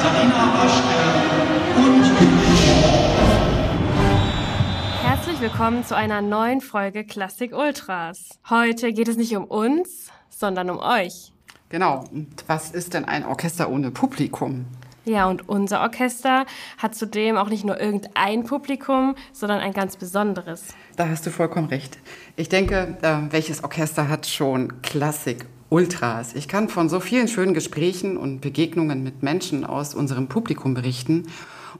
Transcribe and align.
Katharina 0.00 0.54
Waschke 0.54 0.96
und 1.76 2.04
Herzlich 5.02 5.40
willkommen 5.42 5.84
zu 5.84 5.94
einer 5.94 6.22
neuen 6.22 6.62
Folge 6.62 7.04
Klassik 7.04 7.54
Ultras. 7.54 8.38
Heute 8.48 8.94
geht 8.94 9.08
es 9.08 9.18
nicht 9.18 9.36
um 9.36 9.44
uns, 9.44 10.08
sondern 10.30 10.70
um 10.70 10.78
euch. 10.78 11.34
Genau. 11.68 12.06
Und 12.10 12.28
was 12.46 12.70
ist 12.70 12.94
denn 12.94 13.04
ein 13.04 13.26
Orchester 13.26 13.68
ohne 13.68 13.90
Publikum? 13.90 14.64
Ja, 15.04 15.28
und 15.28 15.50
unser 15.50 15.82
Orchester 15.82 16.46
hat 16.78 16.94
zudem 16.94 17.36
auch 17.36 17.50
nicht 17.50 17.66
nur 17.66 17.78
irgendein 17.78 18.44
Publikum, 18.44 19.16
sondern 19.34 19.60
ein 19.60 19.74
ganz 19.74 19.98
besonderes. 19.98 20.68
Da 20.96 21.10
hast 21.10 21.26
du 21.26 21.30
vollkommen 21.30 21.68
recht. 21.68 21.98
Ich 22.36 22.48
denke, 22.48 22.96
äh, 23.02 23.30
welches 23.30 23.62
Orchester 23.64 24.08
hat 24.08 24.26
schon 24.26 24.80
Klassik 24.80 25.44
Ultras? 25.70 26.34
Ich 26.34 26.48
kann 26.48 26.68
von 26.68 26.88
so 26.88 27.00
vielen 27.00 27.28
schönen 27.28 27.54
Gesprächen 27.54 28.16
und 28.16 28.40
Begegnungen 28.40 29.02
mit 29.02 29.22
Menschen 29.22 29.64
aus 29.64 29.94
unserem 29.94 30.26
Publikum 30.26 30.74
berichten. 30.74 31.28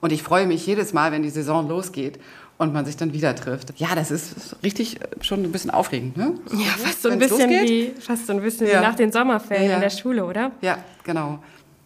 Und 0.01 0.13
ich 0.13 0.23
freue 0.23 0.47
mich 0.47 0.66
jedes 0.66 0.93
Mal, 0.93 1.13
wenn 1.13 1.23
die 1.23 1.30
Saison 1.30 1.69
losgeht 1.69 2.19
und 2.57 2.73
man 2.73 2.85
sich 2.87 2.97
dann 2.97 3.13
wieder 3.13 3.35
trifft. 3.35 3.79
Ja, 3.80 3.89
das 3.95 4.11
ist 4.11 4.57
richtig 4.63 5.01
äh, 5.01 5.07
schon 5.23 5.43
ein 5.43 5.51
bisschen 5.53 5.71
aufregend, 5.71 6.16
ne? 6.16 6.35
Ja, 6.53 6.66
fast 6.79 7.03
so 7.03 7.09
ein 7.09 7.19
Wenn's 7.21 7.33
bisschen 7.33 7.51
losgeht? 7.51 7.97
wie, 7.97 8.01
fast 8.01 8.27
so 8.27 8.33
ein 8.33 8.41
bisschen 8.41 8.66
Ja. 8.69 8.80
wie 8.80 8.85
nach 8.85 8.95
den 8.95 9.11
Sommerferien 9.13 9.65
Ja, 9.65 9.71
ja. 9.71 9.77
in 9.77 9.83
der 9.83 9.91
Schule, 9.91 10.25
oder? 10.25 10.52
Ja, 10.61 10.79
genau. 11.02 11.41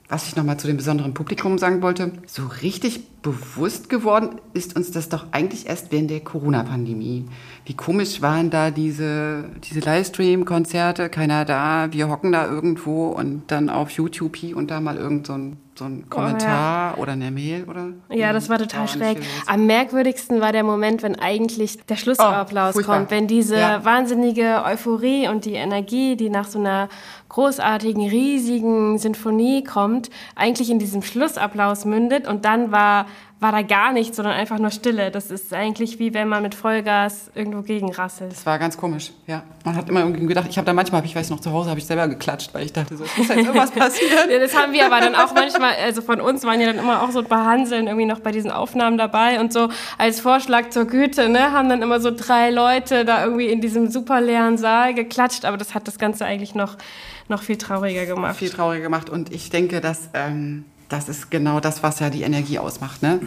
Was 0.08 0.28
ich 0.28 0.36
nochmal 0.36 0.58
zu 0.58 0.66
dem 0.66 0.76
besonderen 0.76 1.14
Publikum 1.14 1.56
sagen 1.56 1.80
wollte, 1.80 2.12
so 2.26 2.42
richtig 2.62 3.22
bewusst 3.22 3.88
geworden 3.88 4.38
ist 4.52 4.76
uns 4.76 4.90
das 4.90 5.08
doch 5.08 5.26
eigentlich 5.30 5.66
erst 5.66 5.92
während 5.92 6.10
der 6.10 6.20
Corona-Pandemie. 6.20 7.24
Wie 7.64 7.74
komisch 7.74 8.20
waren 8.20 8.50
da 8.50 8.70
diese, 8.70 9.46
diese 9.64 9.80
Livestream-Konzerte, 9.80 11.08
keiner 11.08 11.46
da, 11.46 11.88
wir 11.90 12.10
hocken 12.10 12.32
da 12.32 12.46
irgendwo 12.46 13.08
und 13.08 13.44
dann 13.46 13.70
auf 13.70 13.90
YouTube 13.92 14.36
hier 14.36 14.58
und 14.58 14.70
da 14.70 14.80
mal 14.80 14.98
irgend 14.98 15.26
so 15.26 15.32
ein, 15.32 15.56
so 15.78 15.84
ein 15.86 16.08
Kommentar 16.08 16.98
oder 16.98 17.12
eine 17.12 17.30
Mail 17.30 17.64
oder? 17.64 17.88
Oh, 18.08 18.12
Ja, 18.14 18.32
das 18.32 18.48
war 18.48 18.58
total 18.58 18.86
schräg. 18.88 19.18
Am 19.46 19.66
merkwürdigsten 19.66 20.40
war 20.40 20.52
der 20.52 20.62
Moment, 20.64 21.02
wenn 21.02 21.16
eigentlich 21.18 21.78
der 21.86 21.96
Schlussapplaus 21.96 22.76
Oh, 22.76 22.82
kommt, 22.82 23.10
wenn 23.10 23.26
diese 23.26 23.56
Ja. 23.58 23.84
wahnsinnige 23.84 24.62
Euphorie 24.64 25.28
und 25.28 25.44
die 25.44 25.54
Energie, 25.54 26.16
die 26.16 26.30
nach 26.30 26.46
so 26.46 26.58
einer 26.58 26.88
großartigen, 27.28 28.08
riesigen 28.08 28.98
Sinfonie 28.98 29.64
kommt, 29.64 30.10
eigentlich 30.36 30.70
in 30.70 30.78
diesem 30.78 31.02
Schlussapplaus 31.02 31.84
mündet 31.84 32.26
und 32.28 32.44
dann 32.44 32.70
war, 32.70 33.06
war 33.44 33.52
da 33.52 33.60
gar 33.60 33.92
nichts, 33.92 34.16
sondern 34.16 34.32
einfach 34.32 34.58
nur 34.58 34.70
Stille. 34.70 35.10
Das 35.10 35.30
ist 35.30 35.52
eigentlich 35.52 35.98
wie 35.98 36.14
wenn 36.14 36.28
man 36.28 36.42
mit 36.42 36.54
Vollgas 36.54 37.30
irgendwo 37.34 37.60
gegenrasselt. 37.60 38.32
Das 38.32 38.46
war 38.46 38.58
ganz 38.58 38.78
komisch, 38.78 39.12
ja. 39.26 39.42
Man 39.66 39.76
hat 39.76 39.86
immer 39.90 40.00
irgendwie 40.00 40.24
gedacht, 40.24 40.46
ich 40.48 40.56
habe 40.56 40.64
da 40.64 40.72
manchmal, 40.72 41.04
ich 41.04 41.14
weiß 41.14 41.28
noch, 41.28 41.40
zu 41.40 41.52
Hause 41.52 41.68
habe 41.68 41.78
ich 41.78 41.84
selber 41.84 42.08
geklatscht, 42.08 42.54
weil 42.54 42.64
ich 42.64 42.72
dachte, 42.72 42.96
so, 42.96 43.04
es 43.04 43.14
muss 43.18 43.28
jetzt 43.28 43.36
irgendwas 43.36 43.70
passieren. 43.82 44.30
Ja, 44.30 44.38
das 44.38 44.56
haben 44.56 44.72
wir 44.72 44.86
aber 44.86 44.98
dann 44.98 45.14
auch 45.14 45.34
manchmal, 45.34 45.74
also 45.84 46.00
von 46.00 46.22
uns 46.22 46.44
waren 46.44 46.58
ja 46.58 46.68
dann 46.68 46.78
immer 46.78 47.02
auch 47.02 47.10
so 47.10 47.18
ein 47.18 47.26
paar 47.26 47.44
Hanseln 47.44 47.86
irgendwie 47.86 48.06
noch 48.06 48.20
bei 48.20 48.32
diesen 48.32 48.50
Aufnahmen 48.50 48.96
dabei 48.96 49.38
und 49.38 49.52
so 49.52 49.68
als 49.98 50.20
Vorschlag 50.20 50.70
zur 50.70 50.86
Güte, 50.86 51.28
ne, 51.28 51.52
haben 51.52 51.68
dann 51.68 51.82
immer 51.82 52.00
so 52.00 52.10
drei 52.16 52.48
Leute 52.48 53.04
da 53.04 53.22
irgendwie 53.24 53.48
in 53.48 53.60
diesem 53.60 53.90
super 53.90 54.22
leeren 54.22 54.56
Saal 54.56 54.94
geklatscht, 54.94 55.44
aber 55.44 55.58
das 55.58 55.74
hat 55.74 55.86
das 55.86 55.98
Ganze 55.98 56.24
eigentlich 56.24 56.54
noch, 56.54 56.78
noch 57.28 57.42
viel 57.42 57.58
trauriger 57.58 58.06
gemacht. 58.06 58.36
viel 58.36 58.48
trauriger 58.48 58.84
gemacht. 58.84 59.10
Und 59.10 59.34
ich 59.34 59.50
denke, 59.50 59.82
dass 59.82 60.08
ähm, 60.14 60.64
das 60.88 61.08
ist 61.08 61.30
genau 61.30 61.60
das, 61.60 61.82
was 61.82 62.00
ja 62.00 62.10
die 62.10 62.22
Energie 62.22 62.58
ausmacht. 62.58 63.02
Ne? 63.02 63.20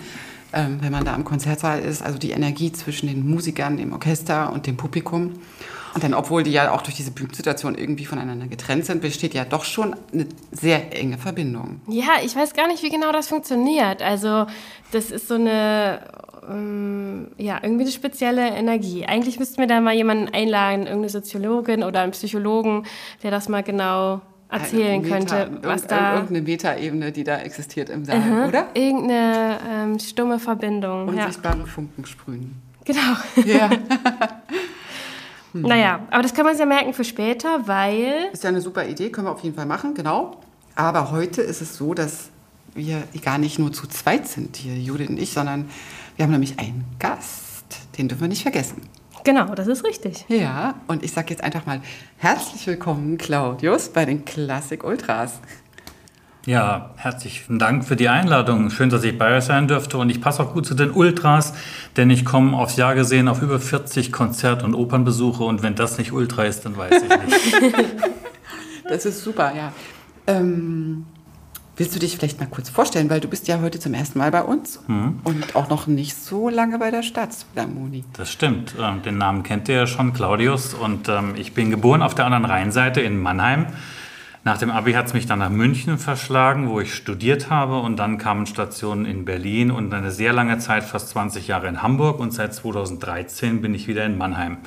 Ähm, 0.54 0.78
wenn 0.82 0.92
man 0.92 1.04
da 1.04 1.14
im 1.16 1.26
Konzertsaal 1.26 1.80
ist, 1.80 2.02
also 2.02 2.18
die 2.18 2.32
Energie 2.32 2.72
zwischen 2.72 3.08
den 3.08 3.30
Musikern, 3.30 3.78
dem 3.78 3.94
Orchester 3.94 4.52
und 4.54 4.66
dem 4.66 4.78
Publikum. 4.78 5.34
Und 5.94 6.04
dann, 6.04 6.14
obwohl 6.14 6.44
die 6.44 6.52
ja 6.52 6.72
auch 6.72 6.84
durch 6.84 6.96
diese 6.96 7.12
Bühnensituation 7.12 7.76
irgendwie 7.76 8.06
voneinander 8.06 8.48
getrennt 8.48 8.86
sind, 8.86 9.02
besteht 9.02 9.34
ja 9.34 9.46
doch 9.46 9.64
schon 9.64 9.96
eine 10.14 10.28
sehr 10.52 10.96
enge 10.96 11.18
Verbindung. 11.18 11.82
Ja, 11.88 12.18
ich 12.24 12.36
weiß 12.36 12.54
gar 12.54 12.68
nicht, 12.68 12.84
wie 12.84 12.90
genau 12.90 13.12
das 13.12 13.28
funktioniert. 13.28 14.02
Also, 14.02 14.46
das 14.92 15.12
ist 15.12 15.28
so 15.28 15.36
eine, 15.36 16.02
ähm, 16.48 17.30
ja, 17.38 17.60
irgendwie 17.62 17.84
eine 17.84 17.92
spezielle 17.92 18.48
Energie. 18.50 19.06
Eigentlich 19.06 19.40
müssten 19.40 19.58
wir 19.58 19.68
da 19.68 19.82
mal 19.82 19.96
jemanden 19.96 20.34
einladen, 20.34 20.82
irgendeine 20.82 21.10
Soziologin 21.10 21.84
oder 21.84 22.02
einen 22.02 22.12
Psychologen, 22.12 22.86
der 23.24 23.32
das 23.32 23.50
mal 23.50 23.64
genau 23.64 24.22
erzählen 24.50 25.02
Meta- 25.02 25.16
könnte, 25.18 25.60
was 25.68 25.88
da... 25.88 26.14
Irgendeine 26.16 26.42
Metaebene, 26.42 27.12
die 27.12 27.24
da 27.24 27.38
existiert 27.40 27.90
im 27.90 28.06
Saal, 28.06 28.48
oder? 28.48 28.68
Irgendeine 28.74 29.60
ähm, 29.70 30.00
stumme 30.00 30.40
Verbindung. 30.40 31.14
Ja, 31.16 31.26
Unsichtbare 31.26 31.66
Funken 31.68 32.06
sprühen. 32.06 32.62
genau. 32.86 33.00
Ja, 33.46 33.70
Naja, 35.54 36.02
aber 36.12 36.22
das 36.22 36.34
kann 36.34 36.46
man 36.46 36.54
sich 36.54 36.60
ja 36.60 36.66
merken 36.68 36.94
für 36.94 37.04
später, 37.04 37.68
weil. 37.68 38.30
ist 38.32 38.44
ja 38.44 38.50
eine 38.50 38.62
super 38.62 38.86
Idee, 38.88 39.10
können 39.10 39.28
wir 39.28 39.32
auf 39.32 39.42
jeden 39.42 39.56
Fall 39.56 39.66
machen, 39.66 39.94
genau. 39.96 40.38
Aber 40.76 41.10
heute 41.12 41.42
ist 41.42 41.62
es 41.62 41.78
so, 41.78 41.94
dass 41.96 42.30
wir 42.76 43.02
gar 43.24 43.40
nicht 43.40 43.58
nur 43.58 43.74
zu 43.74 43.88
zweit 43.88 44.28
sind, 44.28 44.58
hier 44.58 44.76
Judith 44.78 45.10
und 45.10 45.18
ich, 45.20 45.32
sondern 45.34 45.70
wir 46.16 46.24
haben 46.24 46.32
nämlich 46.32 46.60
einen 46.60 46.86
Gast. 47.00 47.66
Den 47.98 48.08
dürfen 48.08 48.22
wir 48.22 48.28
nicht 48.28 48.44
vergessen. 48.44 48.82
Genau, 49.28 49.54
das 49.56 49.68
ist 49.68 49.84
richtig. 49.84 50.24
Ja, 50.30 50.76
und 50.88 51.04
ich 51.04 51.12
sage 51.12 51.32
jetzt 51.32 51.44
einfach 51.44 51.66
mal 51.66 51.82
herzlich 52.16 52.66
willkommen, 52.66 53.18
Claudius, 53.18 53.90
bei 53.90 54.06
den 54.06 54.24
Klassik 54.24 54.86
Ultras. 54.86 55.42
Ja, 56.46 56.92
herzlichen 56.96 57.60
Dank 57.60 57.84
für 57.84 57.98
die 57.98 58.08
Einladung. 58.08 58.70
Schön, 58.70 58.90
dass 58.90 59.04
ich 59.04 59.18
bei 59.18 59.36
euch 59.36 59.44
sein 59.44 59.68
dürfte. 59.68 59.98
Und 59.98 60.10
ich 60.10 60.22
passe 60.22 60.42
auch 60.42 60.54
gut 60.54 60.66
zu 60.66 60.76
den 60.76 60.92
Ultras, 60.92 61.54
denn 61.98 62.10
ich 62.10 62.24
komme 62.24 62.56
aufs 62.56 62.78
Jahr 62.78 62.96
gesehen 62.96 63.28
auf 63.28 63.42
über 63.42 63.60
40 63.60 64.14
Konzert- 64.14 64.64
und 64.64 64.74
Opernbesuche. 64.74 65.44
Und 65.44 65.62
wenn 65.62 65.76
das 65.76 65.98
nicht 65.98 66.14
Ultra 66.14 66.46
ist, 66.46 66.64
dann 66.64 66.78
weiß 66.78 67.04
ich 67.04 67.62
nicht. 67.62 67.76
Das 68.88 69.06
ist 69.06 69.22
super, 69.22 69.52
ja. 69.54 69.74
Ähm, 70.26 71.06
willst 71.78 71.96
du 71.96 72.00
dich 72.00 72.18
vielleicht 72.18 72.40
mal 72.40 72.48
kurz 72.48 72.70
vorstellen, 72.70 73.10
weil 73.10 73.20
du 73.20 73.28
bist 73.28 73.48
ja 73.48 73.62
heute 73.62 73.80
zum 73.80 73.94
ersten 73.94 74.20
Mal 74.20 74.32
bei 74.32 74.44
uns 74.44 74.80
und 74.88 75.56
auch 75.56 75.70
noch 75.70 75.88
nicht 75.88 76.18
so 76.18 76.50
lange 76.50 76.80
bei 76.80 76.92
der 76.92 77.04
Staatsphilharmonie. 77.04 78.04
Das 78.14 78.32
stimmt. 78.32 78.74
Ähm, 78.80 79.02
Den 79.04 79.18
Namen 79.18 79.44
kennt 79.44 79.70
ihr 79.70 79.76
ja 79.76 79.88
schon, 79.88 80.14
Claudius. 80.14 80.74
Und 80.74 81.08
ähm, 81.08 81.36
ich 81.38 81.54
bin 81.54 81.70
geboren 81.70 82.02
auf 82.02 82.16
der 82.16 82.26
anderen 82.26 82.46
Rheinseite 82.46 83.02
in 83.02 83.22
Mannheim. 83.22 83.68
Nach 84.44 84.58
dem 84.58 84.72
Abi 84.72 84.94
hat 84.94 85.08
es 85.08 85.14
mich 85.14 85.26
dann 85.26 85.40
nach 85.40 85.50
München 85.50 85.98
verschlagen, 85.98 86.70
wo 86.70 86.80
ich 86.80 86.94
studiert 86.96 87.50
habe. 87.50 87.80
Und 87.80 87.98
dann 87.98 88.18
kamen 88.18 88.46
Stationen 88.46 89.06
in 89.06 89.26
Berlin 89.26 89.72
und 89.72 89.94
eine 89.94 90.12
sehr 90.12 90.34
lange 90.34 90.58
Zeit, 90.58 90.84
fast 90.84 91.10
20 91.10 91.48
Jahre 91.48 91.68
in 91.68 91.84
Hamburg. 91.84 92.20
Und 92.20 92.34
seit 92.34 92.56
2013 92.56 93.62
bin 93.62 93.76
ich 93.76 93.88
wieder 93.88 94.06
in 94.06 94.18
Mannheim. 94.18 94.58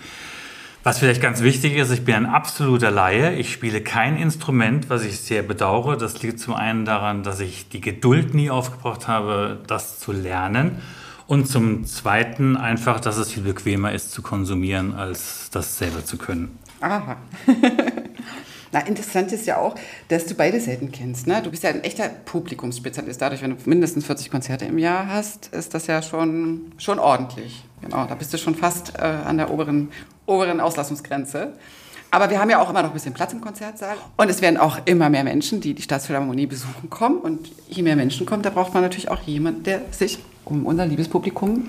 Was 0.82 0.98
vielleicht 0.98 1.20
ganz 1.20 1.42
wichtig 1.42 1.76
ist, 1.76 1.90
ich 1.90 2.06
bin 2.06 2.14
ein 2.14 2.26
absoluter 2.26 2.90
Laie. 2.90 3.34
Ich 3.34 3.52
spiele 3.52 3.82
kein 3.82 4.16
Instrument, 4.16 4.88
was 4.88 5.04
ich 5.04 5.20
sehr 5.20 5.42
bedauere. 5.42 5.98
Das 5.98 6.22
liegt 6.22 6.40
zum 6.40 6.54
einen 6.54 6.86
daran, 6.86 7.22
dass 7.22 7.40
ich 7.40 7.68
die 7.68 7.82
Geduld 7.82 8.32
nie 8.32 8.48
aufgebracht 8.48 9.06
habe, 9.06 9.58
das 9.66 9.98
zu 9.98 10.12
lernen. 10.12 10.80
Und 11.26 11.46
zum 11.46 11.84
zweiten 11.84 12.56
einfach, 12.56 12.98
dass 12.98 13.18
es 13.18 13.30
viel 13.30 13.42
bequemer 13.42 13.92
ist 13.92 14.10
zu 14.10 14.22
konsumieren, 14.22 14.94
als 14.94 15.50
das 15.50 15.76
selber 15.76 16.02
zu 16.02 16.16
können. 16.16 16.58
Aha. 16.80 17.18
Na, 18.72 18.80
interessant 18.80 19.32
ist 19.32 19.46
ja 19.46 19.58
auch, 19.58 19.74
dass 20.08 20.26
du 20.26 20.34
beide 20.34 20.60
Seiten 20.60 20.90
kennst. 20.92 21.26
Ne? 21.26 21.42
Du 21.42 21.50
bist 21.50 21.62
ja 21.62 21.70
ein 21.70 21.82
echter 21.82 22.08
Publikumsspezialist. 22.08 23.20
Dadurch, 23.20 23.42
wenn 23.42 23.50
du 23.50 23.56
mindestens 23.66 24.06
40 24.06 24.30
Konzerte 24.30 24.64
im 24.64 24.78
Jahr 24.78 25.08
hast, 25.08 25.48
ist 25.48 25.74
das 25.74 25.88
ja 25.88 26.00
schon, 26.02 26.72
schon 26.78 26.98
ordentlich. 26.98 27.64
Genau, 27.80 28.06
da 28.06 28.14
bist 28.14 28.32
du 28.32 28.38
schon 28.38 28.54
fast 28.54 28.98
äh, 28.98 29.02
an 29.02 29.38
der 29.38 29.50
oberen, 29.50 29.90
oberen 30.26 30.60
Auslassungsgrenze. 30.60 31.54
Aber 32.10 32.28
wir 32.28 32.40
haben 32.40 32.50
ja 32.50 32.60
auch 32.60 32.68
immer 32.68 32.82
noch 32.82 32.90
ein 32.90 32.94
bisschen 32.94 33.14
Platz 33.14 33.32
im 33.32 33.40
Konzertsaal. 33.40 33.96
Und 34.16 34.28
es 34.28 34.42
werden 34.42 34.56
auch 34.56 34.78
immer 34.84 35.08
mehr 35.10 35.22
Menschen, 35.22 35.60
die 35.60 35.74
die 35.74 35.82
Staatsphilharmonie 35.82 36.46
besuchen, 36.46 36.90
kommen. 36.90 37.18
Und 37.18 37.52
je 37.68 37.82
mehr 37.82 37.96
Menschen 37.96 38.26
kommen, 38.26 38.42
da 38.42 38.50
braucht 38.50 38.74
man 38.74 38.82
natürlich 38.82 39.10
auch 39.10 39.22
jemanden, 39.22 39.62
der 39.62 39.82
sich 39.92 40.18
um 40.44 40.66
unser 40.66 40.86
liebes 40.86 41.08
Publikum 41.08 41.68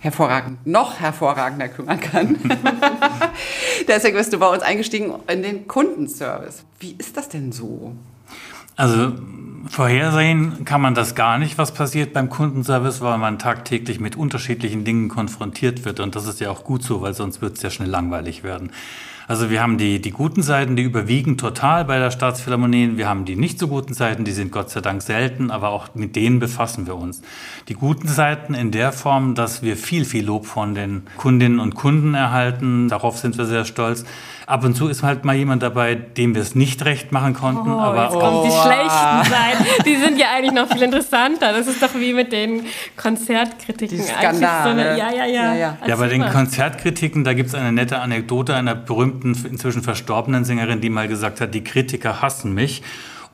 hervorragend, 0.00 0.66
noch 0.66 0.98
hervorragender 0.98 1.68
kümmern 1.68 2.00
kann. 2.00 2.36
Deswegen 3.88 4.16
bist 4.16 4.32
du 4.32 4.38
bei 4.38 4.48
uns 4.48 4.62
eingestiegen 4.62 5.14
in 5.28 5.42
den 5.42 5.68
Kundenservice. 5.68 6.64
Wie 6.80 6.96
ist 6.98 7.16
das 7.16 7.28
denn 7.28 7.52
so? 7.52 7.92
Also 8.74 9.12
vorhersehen 9.68 10.64
kann 10.64 10.80
man 10.80 10.94
das 10.94 11.14
gar 11.14 11.38
nicht, 11.38 11.58
was 11.58 11.72
passiert 11.72 12.12
beim 12.12 12.28
Kundenservice, 12.28 13.00
weil 13.00 13.18
man 13.18 13.38
tagtäglich 13.38 14.00
mit 14.00 14.16
unterschiedlichen 14.16 14.84
Dingen 14.84 15.08
konfrontiert 15.08 15.84
wird. 15.84 16.00
Und 16.00 16.16
das 16.16 16.26
ist 16.26 16.40
ja 16.40 16.50
auch 16.50 16.64
gut 16.64 16.82
so, 16.82 17.00
weil 17.02 17.14
sonst 17.14 17.42
wird 17.42 17.56
es 17.56 17.62
ja 17.62 17.70
schnell 17.70 17.88
langweilig 17.88 18.42
werden. 18.42 18.70
Also 19.28 19.50
wir 19.50 19.62
haben 19.62 19.78
die, 19.78 20.00
die 20.00 20.10
guten 20.10 20.42
Seiten, 20.42 20.76
die 20.76 20.82
überwiegen 20.82 21.38
total 21.38 21.84
bei 21.84 21.98
der 21.98 22.10
Staatsphilharmonie. 22.10 22.96
Wir 22.96 23.08
haben 23.08 23.24
die 23.24 23.36
nicht 23.36 23.58
so 23.58 23.68
guten 23.68 23.94
Seiten, 23.94 24.24
die 24.24 24.32
sind 24.32 24.50
Gott 24.52 24.70
sei 24.70 24.80
Dank 24.80 25.02
selten, 25.02 25.50
aber 25.50 25.70
auch 25.70 25.94
mit 25.94 26.16
denen 26.16 26.38
befassen 26.38 26.86
wir 26.86 26.96
uns. 26.96 27.22
Die 27.68 27.74
guten 27.74 28.08
Seiten 28.08 28.54
in 28.54 28.70
der 28.70 28.92
Form, 28.92 29.34
dass 29.34 29.62
wir 29.62 29.76
viel, 29.76 30.04
viel 30.04 30.24
Lob 30.24 30.46
von 30.46 30.74
den 30.74 31.04
Kundinnen 31.16 31.60
und 31.60 31.74
Kunden 31.74 32.14
erhalten. 32.14 32.88
Darauf 32.88 33.18
sind 33.18 33.38
wir 33.38 33.46
sehr 33.46 33.64
stolz. 33.64 34.04
Ab 34.46 34.64
und 34.64 34.74
zu 34.74 34.88
ist 34.88 35.04
halt 35.04 35.24
mal 35.24 35.36
jemand 35.36 35.62
dabei, 35.62 35.94
dem 35.94 36.34
wir 36.34 36.42
es 36.42 36.56
nicht 36.56 36.84
recht 36.84 37.12
machen 37.12 37.32
konnten. 37.32 37.70
Oh, 37.70 37.78
aber 37.78 38.04
jetzt 38.04 38.18
kommen 38.18 38.42
die 38.44 38.50
schlechten 38.50 39.30
Seiten. 39.30 39.84
Die 39.86 39.96
sind 39.96 40.18
ja 40.18 40.26
eigentlich 40.36 40.52
noch 40.52 40.68
viel 40.68 40.82
interessanter. 40.82 41.52
Das 41.52 41.68
ist 41.68 41.80
doch 41.80 41.94
wie 41.94 42.12
mit 42.12 42.32
den 42.32 42.64
Konzertkritiken. 42.96 43.98
Die 43.98 44.02
Eigentlich 44.02 44.48
Skandale. 44.48 44.62
So 44.62 44.70
eine, 44.70 44.98
ja, 44.98 45.12
ja, 45.12 45.26
ja. 45.26 45.42
Ja, 45.42 45.54
ja. 45.54 45.78
Ja, 45.86 45.96
bei 45.96 46.08
den. 46.08 46.22
Konzertkritiken, 46.22 47.24
da 47.24 47.34
gibt 47.34 47.48
es 47.50 47.54
eine 47.54 47.72
nette 47.72 48.00
Anekdote 48.00 48.54
einer 48.54 48.74
berühmten, 48.74 49.11
inzwischen 49.22 49.82
verstorbenen 49.82 50.44
Sängerin, 50.44 50.80
die 50.80 50.90
mal 50.90 51.08
gesagt 51.08 51.40
hat, 51.40 51.54
die 51.54 51.64
Kritiker 51.64 52.22
hassen 52.22 52.54
mich. 52.54 52.82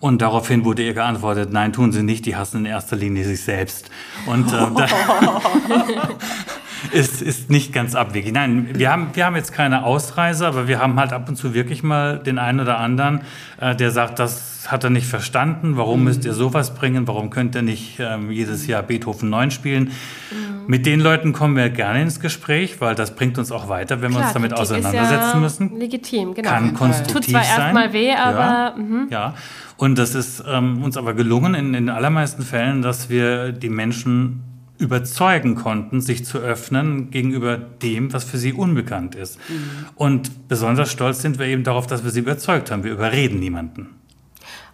Und 0.00 0.22
daraufhin 0.22 0.64
wurde 0.64 0.82
ihr 0.82 0.94
geantwortet, 0.94 1.52
nein, 1.52 1.72
tun 1.72 1.90
sie 1.90 2.04
nicht, 2.04 2.25
die 2.25 2.36
hassen 2.36 2.58
in 2.58 2.66
erster 2.66 2.94
Linie 2.94 3.25
sich 3.25 3.42
selbst. 3.42 3.90
Und 4.26 4.46
äh, 4.52 4.66
da 4.76 4.86
ist, 6.92 7.20
ist 7.20 7.50
nicht 7.50 7.72
ganz 7.72 7.96
abwegig. 7.96 8.32
Nein, 8.32 8.69
wir 8.75 8.92
haben, 8.92 9.08
wir 9.14 9.26
haben 9.26 9.34
jetzt 9.34 9.52
keine 9.52 9.84
Ausreise, 9.84 10.46
aber 10.46 10.69
wir 10.69 10.78
haben 10.78 10.98
halt 11.00 11.12
ab 11.12 11.28
und 11.28 11.34
zu 11.36 11.52
wirklich 11.52 11.82
mal 11.82 12.19
den 12.19 12.38
einen 12.38 12.60
oder 12.60 12.78
anderen, 12.78 13.22
äh, 13.60 13.75
der 13.75 13.90
sagt, 13.90 14.20
das 14.20 14.70
hat 14.70 14.84
er 14.84 14.90
nicht 14.90 15.06
verstanden, 15.06 15.76
warum 15.76 16.04
müsst 16.04 16.25
ihr 16.25 16.34
sowas 16.34 16.75
bringen, 16.75 17.08
warum 17.08 17.30
könnt 17.30 17.56
ihr 17.56 17.62
nicht 17.62 17.98
ähm, 17.98 18.30
jedes 18.30 18.66
Jahr 18.66 18.82
Beethoven 18.82 19.30
9 19.30 19.50
spielen. 19.50 19.92
Mit 20.68 20.84
den 20.84 21.00
Leuten 21.00 21.32
kommen 21.32 21.56
wir 21.56 21.70
gerne 21.70 22.02
ins 22.02 22.20
Gespräch, 22.20 22.78
weil 22.82 22.94
das 22.94 23.14
bringt 23.14 23.38
uns 23.38 23.50
auch 23.50 23.70
weiter, 23.70 24.02
wenn 24.02 24.12
wir 24.12 24.18
uns 24.18 24.34
damit 24.34 24.52
Kritik 24.52 24.64
ist 24.64 24.70
auseinandersetzen 24.70 25.30
ja 25.32 25.40
müssen. 25.40 25.78
Legitim, 25.78 26.34
genau. 26.34 26.50
Kann 26.50 26.68
Tut 26.68 26.78
konstruktiv 26.78 27.32
zwar 27.32 27.42
sein. 27.42 27.60
erstmal 27.62 27.92
weh, 27.94 28.12
aber 28.12 28.76
mhm. 28.76 29.08
ja, 29.10 29.18
ja. 29.18 29.34
Und 29.78 29.96
das 29.96 30.14
ist 30.14 30.44
ähm, 30.46 30.82
uns 30.82 30.98
aber 30.98 31.14
gelungen 31.14 31.54
in, 31.54 31.68
in 31.68 31.86
den 31.86 31.88
allermeisten 31.88 32.42
Fällen, 32.42 32.82
dass 32.82 33.08
wir 33.08 33.52
die 33.52 33.70
Menschen 33.70 34.42
überzeugen 34.76 35.54
konnten, 35.54 36.02
sich 36.02 36.26
zu 36.26 36.36
öffnen 36.36 37.10
gegenüber 37.10 37.56
dem, 37.56 38.12
was 38.12 38.24
für 38.24 38.36
sie 38.36 38.52
unbekannt 38.52 39.14
ist. 39.14 39.38
Mhm. 39.48 39.86
Und 39.94 40.48
besonders 40.48 40.92
stolz 40.92 41.22
sind 41.22 41.38
wir 41.38 41.46
eben 41.46 41.64
darauf, 41.64 41.86
dass 41.86 42.04
wir 42.04 42.10
sie 42.10 42.20
überzeugt 42.20 42.70
haben. 42.70 42.84
Wir 42.84 42.92
überreden 42.92 43.40
niemanden. 43.40 43.88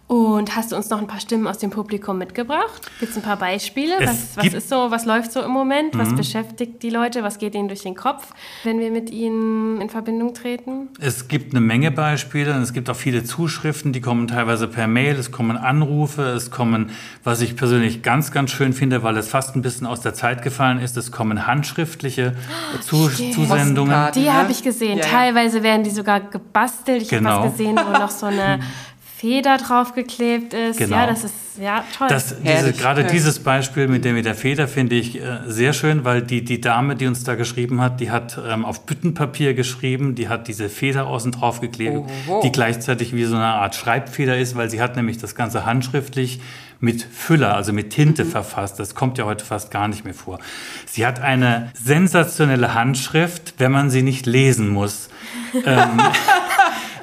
Und 0.07 0.55
hast 0.55 0.71
du 0.71 0.75
uns 0.75 0.91
noch 0.91 0.99
ein 0.99 1.07
paar 1.07 1.19
Stimmen 1.19 1.47
aus 1.47 1.57
dem 1.57 1.71
Publikum 1.71 2.19
mitgebracht? 2.19 2.91
Gibt 2.99 3.11
es 3.13 3.17
ein 3.17 3.23
paar 3.23 3.37
Beispiele? 3.37 3.95
Was, 4.01 4.37
was 4.37 4.45
Mhm. 4.51 4.55
ist 4.57 4.69
so, 4.69 4.91
was 4.91 5.05
läuft 5.05 5.31
so 5.31 5.41
im 5.41 5.49
Moment? 5.49 5.97
Was 5.97 6.13
beschäftigt 6.13 6.83
die 6.83 6.91
Leute? 6.91 7.23
Was 7.23 7.39
geht 7.39 7.55
ihnen 7.55 7.67
durch 7.69 7.81
den 7.81 7.95
Kopf, 7.95 8.27
wenn 8.63 8.79
wir 8.79 8.91
mit 8.91 9.09
ihnen 9.09 9.81
in 9.81 9.89
Verbindung 9.89 10.35
treten? 10.35 10.89
Es 10.99 11.27
gibt 11.27 11.53
eine 11.53 11.59
Menge 11.61 11.89
Beispiele 11.89 12.53
und 12.53 12.61
es 12.61 12.71
gibt 12.71 12.87
auch 12.91 12.95
viele 12.95 13.23
Zuschriften, 13.23 13.93
die 13.93 14.01
kommen 14.01 14.27
teilweise 14.27 14.67
per 14.67 14.85
Mail, 14.87 15.15
es 15.15 15.31
kommen 15.31 15.57
Anrufe, 15.57 16.21
es 16.21 16.51
kommen, 16.51 16.91
was 17.23 17.41
ich 17.41 17.55
persönlich 17.55 18.03
ganz, 18.03 18.31
ganz 18.31 18.51
schön 18.51 18.73
finde, 18.73 19.01
weil 19.01 19.17
es 19.17 19.27
fast 19.27 19.55
ein 19.55 19.63
bisschen 19.63 19.87
aus 19.87 20.01
der 20.01 20.13
Zeit 20.13 20.43
gefallen 20.43 20.77
ist, 20.79 20.97
es 20.97 21.11
kommen 21.11 21.47
handschriftliche 21.47 22.35
Zu 22.81 23.09
Stimmt. 23.09 23.33
Zusendungen. 23.33 24.11
Die 24.13 24.25
Ja. 24.25 24.33
habe 24.33 24.51
ich 24.51 24.61
gesehen. 24.61 24.99
Ja, 24.99 25.03
ja. 25.05 25.09
Teilweise 25.09 25.63
werden 25.63 25.83
die 25.83 25.89
sogar 25.89 26.19
gebastelt. 26.19 27.01
Ich 27.01 27.09
Genau. 27.09 27.31
habe 27.31 27.45
was 27.47 27.51
gesehen, 27.53 27.75
wo 27.83 27.91
noch 27.97 28.11
so 28.11 28.27
eine 28.27 28.59
Feder 29.17 29.57
draufgeklebt 29.57 30.53
ist. 30.53 30.77
Genau. 30.77 30.97
Ja, 30.97 31.07
das 31.07 31.23
ist 31.23 31.33
ja 31.61 31.85
toll. 31.97 32.07
Das, 32.09 32.35
diese, 32.41 32.73
gerade 32.73 33.05
dieses 33.05 33.39
Beispiel 33.39 33.87
mit 33.87 34.03
der, 34.03 34.11
mit 34.11 34.25
der 34.25 34.35
Feder 34.35 34.67
finde 34.67 34.95
ich 34.95 35.21
äh, 35.21 35.39
sehr 35.47 35.71
schön, 35.71 36.03
weil 36.03 36.21
die, 36.21 36.43
die 36.43 36.59
Dame, 36.59 36.97
die 36.97 37.07
uns 37.07 37.23
da 37.23 37.35
geschrieben 37.35 37.79
hat, 37.79 38.01
die 38.01 38.11
hat 38.11 38.37
ähm, 38.45 38.65
auf 38.65 38.85
Büttenpapier 38.85 39.53
geschrieben, 39.53 40.15
die 40.15 40.27
hat 40.27 40.49
diese 40.49 40.67
Feder 40.67 41.07
außen 41.07 41.31
drauf 41.31 41.61
geklebt, 41.61 41.95
Oho. 42.27 42.41
die 42.43 42.51
gleichzeitig 42.51 43.15
wie 43.15 43.23
so 43.23 43.35
eine 43.35 43.45
Art 43.45 43.75
Schreibfeder 43.75 44.37
ist, 44.37 44.57
weil 44.57 44.69
sie 44.69 44.81
hat 44.81 44.97
nämlich 44.97 45.17
das 45.17 45.33
Ganze 45.33 45.65
handschriftlich 45.65 46.41
mit 46.81 47.01
Füller, 47.01 47.55
also 47.55 47.71
mit 47.71 47.91
Tinte 47.91 48.25
verfasst. 48.25 48.79
Das 48.79 48.95
kommt 48.95 49.17
ja 49.17 49.23
heute 49.23 49.45
fast 49.45 49.71
gar 49.71 49.87
nicht 49.87 50.03
mehr 50.03 50.13
vor. 50.13 50.39
Sie 50.85 51.05
hat 51.05 51.21
eine 51.21 51.71
sensationelle 51.73 52.73
Handschrift, 52.73 53.53
wenn 53.59 53.71
man 53.71 53.89
sie 53.89 54.01
nicht 54.01 54.25
lesen 54.25 54.69
muss. 54.69 55.09
Ähm, 55.65 56.01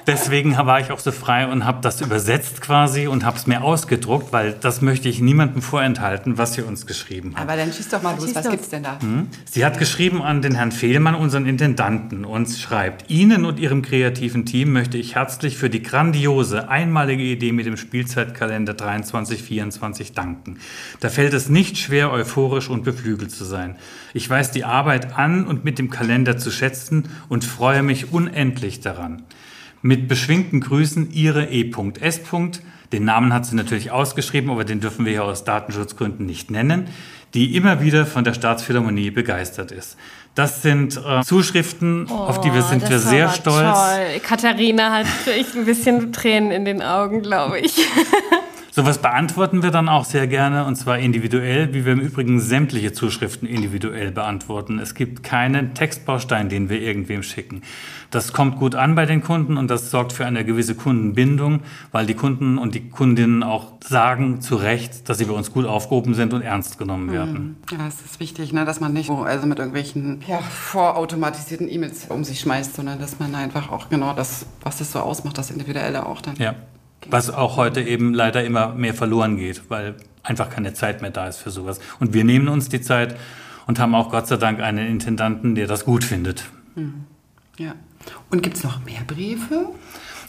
Deswegen 0.06 0.56
war 0.56 0.80
ich 0.80 0.90
auch 0.90 0.98
so 0.98 1.12
frei 1.12 1.46
und 1.46 1.64
habe 1.64 1.80
das 1.80 2.00
übersetzt 2.00 2.60
quasi 2.60 3.06
und 3.06 3.24
habe 3.24 3.36
es 3.36 3.46
mir 3.46 3.62
ausgedruckt, 3.62 4.32
weil 4.32 4.52
das 4.52 4.82
möchte 4.82 5.08
ich 5.08 5.20
niemandem 5.20 5.62
vorenthalten, 5.62 6.38
was 6.38 6.54
sie 6.54 6.62
uns 6.62 6.86
geschrieben 6.86 7.34
hat. 7.34 7.42
Aber 7.42 7.56
dann 7.56 7.72
schieß 7.72 7.88
doch 7.88 8.02
mal 8.02 8.16
los. 8.16 8.34
Was 8.34 8.48
gibt's 8.48 8.68
denn 8.68 8.82
da? 8.82 8.98
Sie 9.44 9.64
hat 9.64 9.78
geschrieben 9.78 10.22
an 10.22 10.42
den 10.42 10.54
Herrn 10.54 10.72
Fehlmann, 10.72 11.14
unseren 11.14 11.46
Intendanten, 11.46 12.24
und 12.24 12.50
schreibt, 12.50 13.10
Ihnen 13.10 13.44
und 13.44 13.58
Ihrem 13.58 13.82
kreativen 13.82 14.44
Team 14.44 14.72
möchte 14.72 14.98
ich 14.98 15.14
herzlich 15.14 15.56
für 15.56 15.70
die 15.70 15.82
grandiose, 15.82 16.68
einmalige 16.68 17.22
Idee 17.22 17.52
mit 17.52 17.66
dem 17.66 17.76
Spielzeitkalender 17.76 18.72
23-24 18.72 20.14
danken. 20.14 20.58
Da 21.00 21.08
fällt 21.08 21.34
es 21.34 21.48
nicht 21.48 21.78
schwer, 21.78 22.10
euphorisch 22.10 22.68
und 22.68 22.84
beflügelt 22.84 23.30
zu 23.30 23.44
sein. 23.44 23.76
Ich 24.14 24.28
weiß 24.28 24.50
die 24.50 24.64
Arbeit 24.64 25.16
an 25.16 25.46
und 25.46 25.64
mit 25.64 25.78
dem 25.78 25.90
Kalender 25.90 26.38
zu 26.38 26.50
schätzen 26.50 27.08
und 27.28 27.44
freue 27.44 27.82
mich 27.82 28.12
unendlich 28.12 28.80
daran. 28.80 29.22
Mit 29.82 30.06
beschwingten 30.06 30.60
Grüßen 30.60 31.10
Ihre 31.12 31.46
E.S. 31.46 32.20
Den 32.92 33.04
Namen 33.04 33.32
hat 33.32 33.46
sie 33.46 33.56
natürlich 33.56 33.90
ausgeschrieben, 33.90 34.50
aber 34.50 34.64
den 34.64 34.80
dürfen 34.80 35.04
wir 35.04 35.12
ja 35.12 35.22
aus 35.22 35.44
Datenschutzgründen 35.44 36.24
nicht 36.24 36.50
nennen, 36.50 36.86
die 37.34 37.56
immer 37.56 37.82
wieder 37.82 38.06
von 38.06 38.22
der 38.22 38.34
Staatsphilharmonie 38.34 39.10
begeistert 39.10 39.72
ist. 39.72 39.96
Das 40.34 40.62
sind 40.62 40.96
äh, 41.04 41.22
Zuschriften, 41.22 42.08
auf 42.08 42.40
die 42.40 42.52
wir 42.54 42.62
Oh, 42.64 42.68
sind 42.68 42.88
wir 42.88 42.98
sehr 42.98 43.28
stolz. 43.30 43.56
Toll. 43.56 44.20
Katharina 44.22 44.92
hat 44.92 45.06
echt 45.26 45.56
ein 45.56 45.64
bisschen 45.64 46.12
Tränen 46.12 46.52
in 46.52 46.64
den 46.64 46.82
Augen, 46.82 47.22
glaube 47.22 47.58
ich. 47.58 47.74
Sowas 48.74 49.02
beantworten 49.02 49.62
wir 49.62 49.70
dann 49.70 49.90
auch 49.90 50.06
sehr 50.06 50.26
gerne 50.26 50.64
und 50.64 50.76
zwar 50.76 50.98
individuell, 50.98 51.74
wie 51.74 51.84
wir 51.84 51.92
im 51.92 52.00
Übrigen 52.00 52.40
sämtliche 52.40 52.94
Zuschriften 52.94 53.46
individuell 53.46 54.12
beantworten. 54.12 54.78
Es 54.78 54.94
gibt 54.94 55.22
keinen 55.22 55.74
Textbaustein, 55.74 56.48
den 56.48 56.70
wir 56.70 56.80
irgendwem 56.80 57.22
schicken. 57.22 57.60
Das 58.10 58.32
kommt 58.32 58.58
gut 58.58 58.74
an 58.74 58.94
bei 58.94 59.04
den 59.04 59.22
Kunden 59.22 59.58
und 59.58 59.68
das 59.68 59.90
sorgt 59.90 60.14
für 60.14 60.24
eine 60.24 60.46
gewisse 60.46 60.74
Kundenbindung, 60.74 61.60
weil 61.90 62.06
die 62.06 62.14
Kunden 62.14 62.56
und 62.56 62.74
die 62.74 62.88
Kundinnen 62.88 63.42
auch 63.42 63.74
sagen 63.84 64.40
zu 64.40 64.56
Recht, 64.56 65.06
dass 65.10 65.18
sie 65.18 65.26
bei 65.26 65.34
uns 65.34 65.52
gut 65.52 65.66
aufgehoben 65.66 66.14
sind 66.14 66.32
und 66.32 66.40
ernst 66.40 66.78
genommen 66.78 67.12
werden. 67.12 67.56
Ja, 67.70 67.86
es 67.86 68.00
ist 68.00 68.20
wichtig, 68.20 68.54
ne, 68.54 68.64
dass 68.64 68.80
man 68.80 68.94
nicht 68.94 69.08
so, 69.08 69.18
also 69.18 69.46
mit 69.46 69.58
irgendwelchen 69.58 70.22
ja, 70.26 70.38
vorautomatisierten 70.38 71.70
E-Mails 71.70 72.06
um 72.08 72.24
sich 72.24 72.40
schmeißt, 72.40 72.74
sondern 72.74 72.98
dass 72.98 73.18
man 73.18 73.34
einfach 73.34 73.70
auch 73.70 73.90
genau 73.90 74.14
das, 74.14 74.46
was 74.62 74.78
das 74.78 74.92
so 74.92 75.00
ausmacht, 75.00 75.36
das 75.36 75.50
Individuelle 75.50 76.06
auch 76.06 76.22
dann. 76.22 76.36
Ja. 76.36 76.54
Was 77.10 77.30
auch 77.30 77.56
heute 77.56 77.80
eben 77.82 78.14
leider 78.14 78.44
immer 78.44 78.74
mehr 78.74 78.94
verloren 78.94 79.36
geht, 79.36 79.62
weil 79.68 79.94
einfach 80.22 80.50
keine 80.50 80.72
Zeit 80.74 81.02
mehr 81.02 81.10
da 81.10 81.26
ist 81.26 81.38
für 81.38 81.50
sowas. 81.50 81.80
Und 82.00 82.14
wir 82.14 82.24
nehmen 82.24 82.48
uns 82.48 82.68
die 82.68 82.80
Zeit 82.80 83.16
und 83.66 83.78
haben 83.78 83.94
auch 83.94 84.10
Gott 84.10 84.26
sei 84.28 84.36
Dank 84.36 84.60
einen 84.60 84.86
Intendanten, 84.86 85.54
der 85.54 85.66
das 85.66 85.84
gut 85.84 86.04
findet. 86.04 86.44
Ja. 87.58 87.74
Und 88.30 88.42
gibt 88.42 88.56
es 88.56 88.64
noch 88.64 88.84
mehr 88.84 89.02
Briefe? 89.06 89.66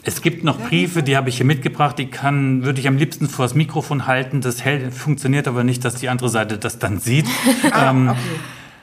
Es 0.05 0.21
gibt 0.21 0.43
noch 0.43 0.59
Briefe, 0.59 1.01
die 1.01 1.15
habe 1.15 1.29
ich 1.29 1.37
hier 1.37 1.45
mitgebracht, 1.45 1.97
die 1.97 2.07
kann, 2.07 2.63
würde 2.65 2.79
ich 2.81 2.87
am 2.89 2.97
liebsten 2.97 3.29
vor 3.29 3.45
das 3.45 3.55
Mikrofon 3.55 4.05
halten. 4.05 4.41
Das 4.41 4.63
hält, 4.65 4.93
funktioniert 4.93 5.47
aber 5.47 5.63
nicht, 5.63 5.85
dass 5.85 5.95
die 5.95 6.09
andere 6.09 6.27
Seite 6.29 6.57
das 6.57 6.77
dann 6.79 6.99
sieht. 6.99 7.25
ähm, 7.79 8.13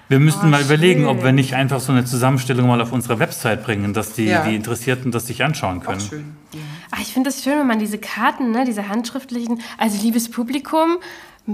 Wir 0.09 0.19
müssten 0.19 0.49
mal 0.51 0.63
überlegen, 0.63 1.07
ob 1.07 1.23
wir 1.23 1.31
nicht 1.33 1.55
einfach 1.55 1.79
so 1.79 1.93
eine 1.93 2.05
Zusammenstellung 2.05 2.67
mal 2.67 2.81
auf 2.81 2.91
unsere 2.93 3.19
Website 3.19 3.63
bringen, 3.65 3.93
dass 3.93 4.13
die, 4.15 4.25
Ja. 4.25 4.45
die 4.45 4.57
Interessierten 4.57 5.13
das 5.13 5.27
sich 5.27 5.45
anschauen 5.45 5.81
Auch 5.81 5.85
können. 5.85 6.01
schön. 6.01 6.25
Ja. 6.55 6.61
Ah, 6.91 6.99
ich 7.01 7.13
finde 7.13 7.31
es 7.31 7.45
schön, 7.45 7.59
wenn 7.59 7.67
man 7.67 7.79
diese 7.79 7.99
Karten, 7.99 8.51
ne, 8.51 8.65
diese 8.65 8.89
handschriftlichen, 8.89 9.63
also 9.79 10.03
liebes 10.03 10.31
Publikum, 10.31 10.99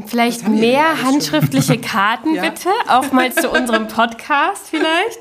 vielleicht 0.06 0.46
mehr 0.48 1.02
handschriftliche 1.04 1.78
Karten 1.80 2.34
Ja. 2.34 2.42
bitte, 2.42 2.68
auch 2.88 3.12
mal 3.12 3.32
zu 3.32 3.48
unserem 3.50 3.88
Podcast 3.88 4.68
vielleicht. 4.68 5.18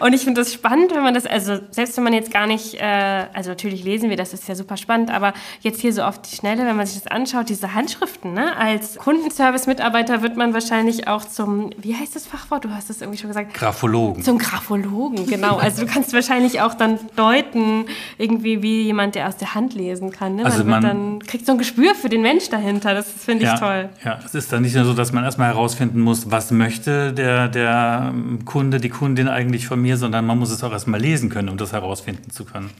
Und 0.00 0.12
ich 0.12 0.22
finde 0.22 0.40
das 0.42 0.52
spannend, 0.52 0.94
wenn 0.94 1.02
man 1.02 1.14
das, 1.14 1.24
also 1.26 1.58
selbst 1.70 1.96
wenn 1.96 2.04
man 2.04 2.12
jetzt 2.12 2.30
gar 2.30 2.46
nicht, 2.46 2.74
äh, 2.74 3.24
also 3.32 3.50
natürlich 3.50 3.84
lesen 3.84 4.10
wir, 4.10 4.16
das 4.16 4.32
ist 4.34 4.46
ja 4.48 4.54
super 4.54 4.76
spannend, 4.76 5.10
aber 5.10 5.32
jetzt 5.60 5.80
hier 5.80 5.92
so 5.92 6.02
auf 6.02 6.20
die 6.20 6.34
Schnelle, 6.34 6.66
wenn 6.66 6.76
man 6.76 6.84
sich 6.86 7.00
das 7.02 7.10
anschaut, 7.10 7.48
diese 7.48 7.74
Handschriften, 7.74 8.34
ne, 8.34 8.56
als 8.56 8.96
Kundenservice-Mitarbeiter 8.96 10.22
wird 10.22 10.36
man 10.36 10.52
wahrscheinlich 10.52 11.08
auch 11.08 11.24
zum, 11.24 11.70
wie 11.78 11.94
heißt 11.94 12.14
das 12.16 12.26
Fachwort? 12.26 12.64
Du 12.64 12.70
hast 12.70 12.90
es 12.90 13.00
irgendwie 13.00 13.18
schon 13.18 13.28
gesagt. 13.28 13.54
Graphologen. 13.54 14.22
Zum 14.22 14.38
Graphologen, 14.38 15.26
genau. 15.26 15.56
Also 15.68 15.84
du 15.84 15.92
kannst 15.92 16.12
wahrscheinlich 16.12 16.60
auch 16.60 16.74
dann 16.74 16.98
deuten, 17.16 17.84
irgendwie 18.16 18.62
wie 18.62 18.82
jemand, 18.82 19.14
der 19.16 19.28
aus 19.28 19.36
der 19.36 19.54
Hand 19.54 19.74
lesen 19.74 20.10
kann. 20.12 20.36
Ne? 20.36 20.44
Also 20.44 20.64
man, 20.64 20.82
wird 20.82 20.82
man- 20.94 21.18
dann 21.18 21.26
kriegt 21.26 21.44
so 21.46 21.52
ein 21.52 21.58
Gespür 21.58 21.94
für 21.94 22.08
den 22.08 22.22
Mensch 22.22 22.48
dahinter. 22.48 22.94
Das 22.94 23.06
finde 23.10 23.44
ich 23.44 23.50
ja, 23.50 23.58
toll. 23.58 23.88
Ja, 24.04 24.07
es 24.24 24.34
ist 24.34 24.52
dann 24.52 24.62
nicht 24.62 24.74
nur 24.74 24.84
so, 24.84 24.94
dass 24.94 25.12
man 25.12 25.24
erstmal 25.24 25.48
herausfinden 25.48 26.00
muss, 26.00 26.30
was 26.30 26.50
möchte 26.50 27.12
der, 27.12 27.48
der 27.48 28.12
ähm, 28.14 28.44
Kunde, 28.44 28.80
die 28.80 28.88
Kundin 28.88 29.28
eigentlich 29.28 29.66
von 29.66 29.80
mir, 29.80 29.96
sondern 29.96 30.26
man 30.26 30.38
muss 30.38 30.50
es 30.50 30.62
auch 30.62 30.72
erstmal 30.72 31.00
lesen 31.00 31.30
können, 31.30 31.48
um 31.48 31.56
das 31.56 31.72
herausfinden 31.72 32.30
zu 32.30 32.44
können. 32.44 32.70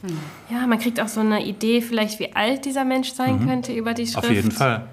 Ja, 0.50 0.66
man 0.66 0.78
kriegt 0.78 1.00
auch 1.00 1.08
so 1.08 1.20
eine 1.20 1.44
Idee, 1.44 1.80
vielleicht 1.82 2.18
wie 2.20 2.34
alt 2.34 2.64
dieser 2.64 2.84
Mensch 2.84 3.12
sein 3.12 3.46
könnte 3.46 3.72
über 3.72 3.94
die 3.94 4.06
Schrift. 4.06 4.24
Mhm. 4.24 4.30
Auf 4.30 4.34
jeden 4.34 4.50
Fall. 4.50 4.84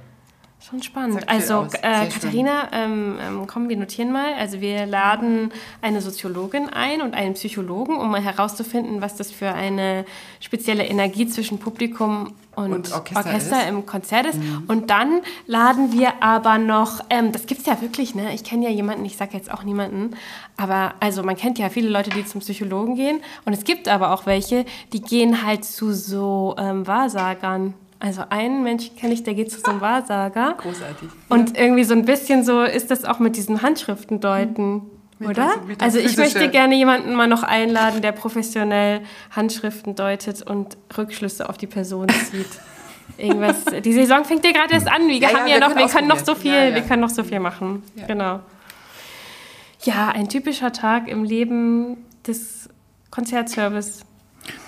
Schon 0.67 0.81
spannend. 0.81 1.13
Sagt 1.13 1.29
Also 1.29 1.67
äh. 1.83 2.07
Katharina, 2.07 2.69
ähm, 2.71 3.19
ähm, 3.21 3.45
komm, 3.45 3.69
wir 3.69 3.77
notieren 3.77 4.11
mal. 4.11 4.33
Also 4.33 4.61
wir 4.61 4.87
laden 4.87 5.51
eine 5.81 6.01
Soziologin 6.01 6.69
ein 6.69 7.03
und 7.03 7.13
einen 7.13 7.35
Psychologen, 7.35 7.97
um 7.97 8.09
mal 8.09 8.21
herauszufinden, 8.21 8.99
was 8.99 9.15
das 9.15 9.29
für 9.29 9.51
eine 9.51 10.05
spezielle 10.39 10.85
Energie 10.85 11.27
zwischen 11.27 11.59
Publikum 11.59 12.33
und, 12.55 12.73
Und 12.73 12.93
Orchester, 12.93 13.25
Orchester. 13.25 13.61
Mhm. 13.63 13.77
im 13.77 13.85
Konzert 13.85 14.25
ist. 14.25 14.39
Und 14.67 14.89
dann 14.89 15.21
laden 15.45 15.91
wir 15.91 16.23
aber 16.23 16.57
noch, 16.57 17.01
ähm, 17.11 17.31
das 17.31 17.45
gibt's 17.45 17.65
ja 17.65 17.79
wirklich, 17.81 18.15
ne? 18.15 18.33
Ich 18.33 18.43
kenne 18.43 18.65
ja 18.65 18.71
jemanden, 18.71 19.05
ich 19.05 19.17
sage 19.17 19.37
jetzt 19.37 19.51
auch 19.51 19.63
niemanden, 19.63 20.15
aber 20.57 20.93
also 20.99 21.21
man 21.21 21.35
kennt 21.35 21.59
ja 21.59 21.69
viele 21.69 21.89
Leute, 21.89 22.09
die 22.09 22.25
zum 22.25 22.41
Psychologen 22.41 22.95
gehen. 22.95 23.19
Und 23.43 23.53
es 23.53 23.65
gibt 23.65 23.87
aber 23.87 24.11
auch 24.13 24.25
welche, 24.25 24.65
die 24.93 25.01
gehen 25.01 25.45
halt 25.45 25.63
zu 25.65 25.93
so 25.93 26.55
ähm, 26.57 26.87
Wahrsagern. 26.87 27.75
Also 28.05 28.21
einen 28.29 28.61
Menschen 28.61 28.95
kenne 28.95 29.13
ich, 29.13 29.23
der 29.23 29.33
geht 29.33 29.51
zu 29.51 29.59
so 29.59 29.71
einem 29.71 29.81
Wahrsager. 29.81 30.53
Großartig. 30.59 31.09
Und 31.27 31.57
irgendwie 31.57 31.83
so 31.83 31.95
ein 31.95 32.05
bisschen 32.05 32.43
so 32.43 32.61
ist 32.61 32.91
das 32.91 33.03
auch 33.03 33.17
mit 33.17 33.35
diesen 33.35 33.63
Handschriften 33.63 34.19
deuten, 34.19 34.83
Mit 35.17 35.29
oder? 35.31 35.55
das- 35.69 35.79
Also 35.79 35.97
ich 35.99 36.15
möchte 36.15 36.47
gerne 36.51 36.75
jemanden 36.75 37.15
mal 37.15 37.27
noch 37.27 37.41
einladen, 37.41 38.03
der 38.03 38.11
professionell 38.11 39.01
Handschriften 39.31 39.95
deutet 39.95 40.43
und 40.43 40.77
Rückschlüsse 40.95 41.49
auf 41.49 41.57
die 41.57 41.65
Person 41.65 42.07
zieht. 42.09 42.45
irgendwas. 43.17 43.65
Die 43.83 43.93
Saison 43.93 44.23
fängt 44.23 44.45
ja 44.45 44.51
gerade 44.51 44.75
erst 44.75 44.87
an. 44.87 45.07
Wir 45.07 45.15
Ja, 45.17 45.29
haben 45.29 45.47
ja, 45.47 45.47
ja, 45.47 45.53
wir 45.55 45.59
noch, 45.61 45.67
können 45.69 45.79
wir 45.79 45.87
können 45.95 46.07
noch 46.07 46.19
so 46.23 46.35
viel, 46.35 46.53
Ja, 46.53 46.75
wir 46.75 46.81
können 46.83 47.01
noch 47.01 47.09
so 47.09 47.23
viel 47.23 47.39
machen. 47.39 47.81
Genau. 48.07 48.39
Ja, 49.83 50.09
ein 50.09 50.29
typischer 50.29 50.71
Tag 50.71 51.07
im 51.07 51.23
Leben 51.23 51.97
des 52.27 52.69
Konzertservice. 53.09 54.01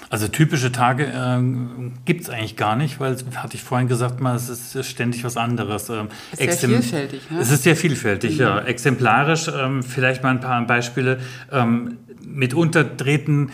Also 0.10 0.30
typische 0.30 0.72
Tage 0.72 1.06
äh, 1.06 1.92
gibt 2.06 2.22
es 2.22 2.30
eigentlich 2.30 2.56
gar 2.56 2.76
nicht, 2.76 3.00
weil, 3.00 3.18
hatte 3.36 3.56
ich 3.56 3.64
vorhin 3.64 3.90
gesagt, 3.90 4.22
mal, 4.22 4.36
es 4.36 4.48
ist 4.50 4.86
ständig 4.86 5.24
was 5.26 5.36
anderes. 5.36 5.90
Ähm, 5.90 6.08
Ist 6.38 6.62
sehr 6.62 6.70
vielfältig, 6.70 7.30
ne? 7.30 7.40
Es 7.40 7.52
ist 7.52 7.64
sehr 7.64 7.76
vielfältig, 7.76 8.38
ja. 8.38 8.60
Exemplarisch, 8.60 9.50
ähm, 9.54 9.84
vielleicht 9.84 10.24
mal 10.24 10.30
ein 10.30 10.40
paar 10.40 10.66
Beispiele. 10.66 11.20
Ähm, 11.52 11.98
mitunter 12.24 12.96
treten 12.96 13.52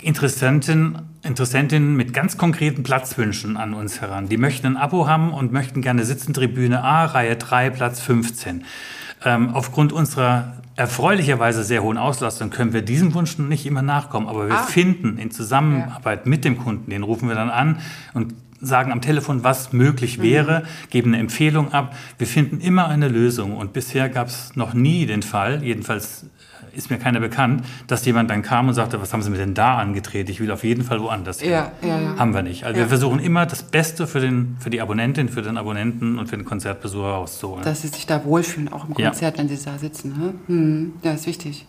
Interessenten, 0.00 0.98
Interessentinnen 1.24 1.96
mit 1.96 2.12
ganz 2.12 2.36
konkreten 2.36 2.82
Platzwünschen 2.82 3.56
an 3.56 3.74
uns 3.74 4.00
heran. 4.00 4.28
Die 4.28 4.36
möchten 4.36 4.66
ein 4.66 4.76
Abo 4.76 5.08
haben 5.08 5.32
und 5.32 5.52
möchten 5.52 5.82
gerne 5.82 6.04
sitzen, 6.04 6.34
Tribüne 6.34 6.84
A, 6.84 7.06
Reihe 7.06 7.36
3, 7.36 7.70
Platz 7.70 8.00
15. 8.00 8.64
Ähm, 9.24 9.50
aufgrund 9.54 9.92
unserer 9.92 10.52
erfreulicherweise 10.76 11.64
sehr 11.64 11.82
hohen 11.82 11.98
Auslastung 11.98 12.50
können 12.50 12.72
wir 12.72 12.82
diesem 12.82 13.12
Wunsch 13.14 13.36
nicht 13.38 13.66
immer 13.66 13.82
nachkommen, 13.82 14.28
aber 14.28 14.46
wir 14.46 14.54
Ah. 14.54 14.62
finden 14.62 15.18
in 15.18 15.30
Zusammenarbeit 15.32 16.26
mit 16.26 16.44
dem 16.44 16.56
Kunden, 16.56 16.90
den 16.90 17.02
rufen 17.02 17.28
wir 17.28 17.34
dann 17.34 17.50
an 17.50 17.78
und 18.14 18.34
sagen 18.60 18.92
am 18.92 19.00
Telefon, 19.00 19.44
was 19.44 19.72
möglich 19.72 20.20
wäre, 20.20 20.64
geben 20.90 21.14
eine 21.14 21.22
Empfehlung 21.22 21.72
ab. 21.72 21.96
Wir 22.18 22.26
finden 22.26 22.60
immer 22.60 22.88
eine 22.88 23.08
Lösung 23.08 23.56
und 23.56 23.72
bisher 23.72 24.08
gab 24.08 24.28
es 24.28 24.56
noch 24.56 24.74
nie 24.74 25.06
den 25.06 25.22
Fall, 25.22 25.62
jedenfalls 25.62 26.26
ist 26.78 26.90
mir 26.90 26.98
keiner 26.98 27.20
bekannt, 27.20 27.64
dass 27.86 28.04
jemand 28.04 28.30
dann 28.30 28.42
kam 28.42 28.68
und 28.68 28.74
sagte, 28.74 29.00
was 29.00 29.12
haben 29.12 29.22
Sie 29.22 29.30
mir 29.30 29.36
denn 29.36 29.54
da 29.54 29.78
angedreht? 29.78 30.30
Ich 30.30 30.40
will 30.40 30.50
auf 30.50 30.64
jeden 30.64 30.84
Fall 30.84 31.00
woanders 31.00 31.40
hin. 31.40 31.50
Ja, 31.50 31.72
ja, 31.82 32.00
ja. 32.00 32.16
Haben 32.16 32.34
wir 32.34 32.42
nicht. 32.42 32.64
Also 32.64 32.78
wir 32.78 32.86
versuchen 32.86 33.18
immer 33.18 33.46
das 33.46 33.62
Beste 33.62 34.06
für, 34.06 34.20
den, 34.20 34.56
für 34.60 34.70
die 34.70 34.80
Abonnentin, 34.80 35.28
für 35.28 35.42
den 35.42 35.58
Abonnenten 35.58 36.18
und 36.18 36.28
für 36.28 36.36
den 36.36 36.44
Konzertbesucher 36.44 37.08
rauszuholen. 37.08 37.64
Dass 37.64 37.82
sie 37.82 37.88
sich 37.88 38.06
da 38.06 38.24
wohlfühlen, 38.24 38.72
auch 38.72 38.86
im. 38.86 38.94
Konzert, 38.94 39.38
wenn 39.38 39.48
sie 39.48 39.58
da 39.62 39.78
sitzen. 39.78 40.34
Hm. 40.46 40.92
Ja, 41.02 41.12
ist 41.12 41.26
wichtig. 41.26 41.66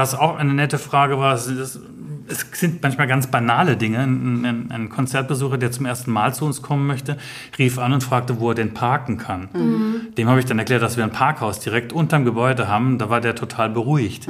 Was 0.00 0.14
auch 0.14 0.36
eine 0.36 0.54
nette 0.54 0.78
Frage 0.78 1.18
war, 1.18 1.34
es 1.34 1.44
sind 2.52 2.82
manchmal 2.82 3.06
ganz 3.06 3.26
banale 3.26 3.76
Dinge. 3.76 3.98
Ein, 3.98 4.88
Konzertbesucher, 4.88 5.58
der 5.58 5.72
zum 5.72 5.84
ersten 5.84 6.10
Mal 6.10 6.32
zu 6.34 6.46
uns 6.46 6.62
kommen 6.62 6.86
möchte, 6.86 7.16
rief 7.58 7.78
an 7.78 7.92
und 7.92 8.02
fragte, 8.02 8.40
wo 8.40 8.50
er 8.50 8.54
denn 8.54 8.72
parken 8.72 9.18
kann. 9.18 9.48
Dem 10.16 10.28
habe 10.28 10.40
ich 10.40 10.46
dann 10.46 10.58
erklärt, 10.58 10.80
dass 10.82 10.96
wir 10.96 11.04
ein 11.04 11.10
Parkhaus 11.10 11.60
direkt 11.60 11.92
unterm 11.92 12.24
Gebäude 12.24 12.68
haben. 12.68 12.96
Da 12.98 13.10
war 13.10 13.20
der 13.20 13.34
total 13.34 13.68
beruhigt. 13.68 14.26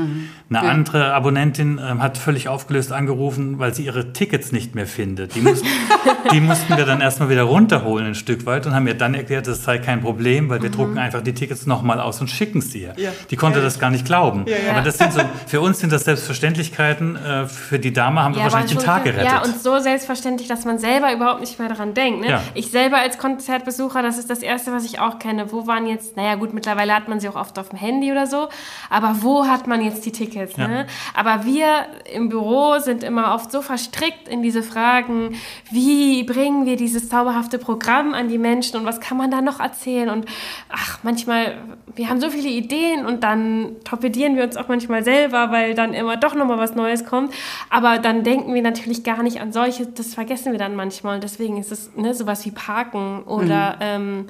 Eine 0.48 0.60
andere 0.60 1.14
Abonnentin 1.14 1.80
ähm, 1.82 2.02
hat 2.02 2.18
völlig 2.18 2.48
aufgelöst 2.48 2.90
angerufen, 2.92 3.58
weil 3.60 3.72
sie 3.74 3.84
ihre 3.84 4.12
Tickets 4.12 4.50
nicht 4.50 4.74
mehr 4.74 4.86
findet. 4.86 5.34
Die, 5.36 5.40
mussten, 5.40 5.68
die 6.32 6.40
mussten 6.40 6.76
wir 6.76 6.84
dann 6.84 7.00
erstmal 7.00 7.28
wieder 7.28 7.44
runterholen 7.44 8.06
ein 8.06 8.14
Stück 8.16 8.44
weit 8.46 8.66
und 8.66 8.74
haben 8.74 8.84
mir 8.84 8.94
dann 8.94 9.14
erklärt, 9.14 9.46
das 9.46 9.62
sei 9.62 9.78
kein 9.78 10.00
Problem, 10.00 10.48
weil 10.48 10.62
wir 10.62 10.70
drucken 10.70 10.98
einfach 10.98 11.22
die 11.22 11.32
Tickets 11.34 11.66
nochmal 11.66 12.00
aus 12.00 12.20
und 12.20 12.28
schicken 12.28 12.60
sie 12.60 12.82
ihr. 12.82 12.94
Ja. 12.96 13.10
Die 13.30 13.36
konnte 13.36 13.58
Ja. 13.60 13.64
das 13.64 13.78
gar 13.78 13.90
nicht 13.90 14.04
glauben. 14.04 14.44
ja. 14.46 14.72
Aber 14.72 14.80
das 14.82 14.98
sind 14.98 15.12
so, 15.12 15.20
für 15.46 15.59
uns 15.60 15.80
sind 15.80 15.92
das 15.92 16.04
Selbstverständlichkeiten. 16.04 17.16
Äh, 17.16 17.46
für 17.46 17.78
die 17.78 17.92
Dame 17.92 18.22
haben 18.22 18.34
wir 18.34 18.42
wahrscheinlich 18.42 18.76
den 18.76 18.84
Tag 18.84 19.04
gerettet. 19.04 19.24
Ja, 19.24 19.42
und 19.42 19.60
so 19.60 19.78
selbstverständlich, 19.78 20.48
dass 20.48 20.64
man 20.64 20.78
selber 20.78 21.12
überhaupt 21.12 21.40
nicht 21.40 21.58
mehr 21.58 21.68
daran 21.68 21.94
denkt. 21.94 22.20
Ne? 22.20 22.30
Ja. 22.30 22.42
Ich 22.54 22.70
selber 22.70 22.98
als 22.98 23.18
Konzertbesucher, 23.18 24.02
das 24.02 24.18
ist 24.18 24.30
das 24.30 24.40
Erste, 24.40 24.72
was 24.72 24.84
ich 24.84 25.00
auch 25.00 25.18
kenne. 25.18 25.52
Wo 25.52 25.66
waren 25.66 25.86
jetzt, 25.86 26.16
naja 26.16 26.34
gut, 26.34 26.52
mittlerweile 26.54 26.94
hat 26.94 27.08
man 27.08 27.20
sie 27.20 27.28
auch 27.28 27.36
oft 27.36 27.58
auf 27.58 27.70
dem 27.70 27.78
Handy 27.78 28.10
oder 28.10 28.26
so, 28.26 28.48
aber 28.88 29.16
wo 29.20 29.46
hat 29.46 29.66
man 29.66 29.82
jetzt 29.82 30.04
die 30.06 30.12
Tickets? 30.12 30.56
Ja. 30.56 30.68
Ne? 30.68 30.86
Aber 31.14 31.44
wir 31.44 31.86
im 32.12 32.28
Büro 32.28 32.78
sind 32.78 33.02
immer 33.02 33.34
oft 33.34 33.52
so 33.52 33.62
verstrickt 33.62 34.28
in 34.28 34.42
diese 34.42 34.62
Fragen, 34.62 35.36
wie 35.70 36.22
bringen 36.24 36.66
wir 36.66 36.76
dieses 36.76 37.08
zauberhafte 37.08 37.58
Programm 37.58 38.14
an 38.14 38.28
die 38.28 38.38
Menschen 38.38 38.78
und 38.78 38.86
was 38.86 39.00
kann 39.00 39.16
man 39.16 39.30
da 39.30 39.40
noch 39.40 39.60
erzählen? 39.60 40.10
Und 40.10 40.26
ach, 40.68 40.98
manchmal, 41.02 41.58
wir 41.94 42.08
haben 42.08 42.20
so 42.20 42.30
viele 42.30 42.48
Ideen 42.48 43.06
und 43.06 43.22
dann 43.24 43.76
torpedieren 43.84 44.36
wir 44.36 44.44
uns 44.44 44.56
auch 44.56 44.68
manchmal 44.68 45.04
selber, 45.04 45.49
weil 45.50 45.74
dann 45.74 45.94
immer 45.94 46.16
doch 46.16 46.34
nochmal 46.34 46.58
was 46.58 46.74
Neues 46.74 47.04
kommt. 47.04 47.32
Aber 47.68 47.98
dann 47.98 48.24
denken 48.24 48.54
wir 48.54 48.62
natürlich 48.62 49.04
gar 49.04 49.22
nicht 49.22 49.40
an 49.40 49.52
solche, 49.52 49.86
das 49.86 50.14
vergessen 50.14 50.52
wir 50.52 50.58
dann 50.58 50.76
manchmal. 50.76 51.16
Und 51.16 51.24
deswegen 51.24 51.58
ist 51.58 51.72
es 51.72 51.94
ne, 51.96 52.14
sowas 52.14 52.44
wie 52.46 52.50
Parken 52.50 53.22
oder 53.24 53.76
ähm, 53.80 54.26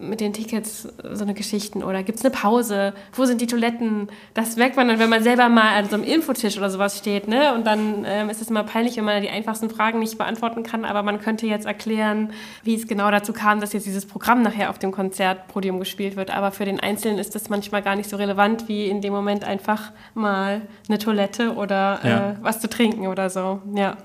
mit 0.00 0.20
den 0.20 0.32
Tickets 0.32 0.88
so 1.12 1.22
eine 1.24 1.34
Geschichten 1.34 1.82
oder 1.82 2.02
gibt 2.02 2.18
es 2.18 2.24
eine 2.24 2.32
Pause? 2.34 2.94
Wo 3.12 3.24
sind 3.24 3.40
die 3.40 3.46
Toiletten? 3.46 4.08
Das 4.34 4.56
merkt 4.56 4.76
man 4.76 4.88
dann, 4.88 4.98
wenn 4.98 5.10
man 5.10 5.22
selber 5.22 5.48
mal 5.48 5.76
an 5.76 5.88
so 5.88 5.94
einem 5.96 6.04
Infotisch 6.04 6.56
oder 6.58 6.70
sowas 6.70 6.98
steht, 6.98 7.28
ne? 7.28 7.54
Und 7.54 7.66
dann 7.66 8.04
ähm, 8.06 8.30
ist 8.30 8.40
es 8.40 8.48
immer 8.50 8.64
peinlich, 8.64 8.96
wenn 8.96 9.04
man 9.04 9.20
die 9.22 9.28
einfachsten 9.28 9.70
Fragen 9.70 9.98
nicht 9.98 10.16
beantworten 10.18 10.62
kann, 10.62 10.84
aber 10.84 11.02
man 11.02 11.20
könnte 11.20 11.46
jetzt 11.46 11.66
erklären, 11.66 12.32
wie 12.62 12.74
es 12.74 12.86
genau 12.88 13.10
dazu 13.10 13.32
kam, 13.32 13.60
dass 13.60 13.72
jetzt 13.72 13.86
dieses 13.86 14.06
Programm 14.06 14.42
nachher 14.42 14.70
auf 14.70 14.78
dem 14.78 14.92
Konzertpodium 14.92 15.78
gespielt 15.78 16.16
wird. 16.16 16.30
Aber 16.34 16.50
für 16.50 16.64
den 16.64 16.80
Einzelnen 16.80 17.18
ist 17.18 17.34
das 17.34 17.48
manchmal 17.48 17.82
gar 17.82 17.96
nicht 17.96 18.08
so 18.08 18.16
relevant, 18.16 18.68
wie 18.68 18.86
in 18.86 19.00
dem 19.00 19.12
Moment 19.12 19.44
einfach 19.44 19.92
mal 20.14 20.62
eine 20.88 20.98
Toilette 20.98 21.54
oder 21.54 22.00
Ja. 22.04 22.30
äh, 22.30 22.34
was 22.40 22.60
zu 22.60 22.68
trinken 22.68 23.06
oder 23.06 23.30
so. 23.30 23.60
Ja. 23.74 23.96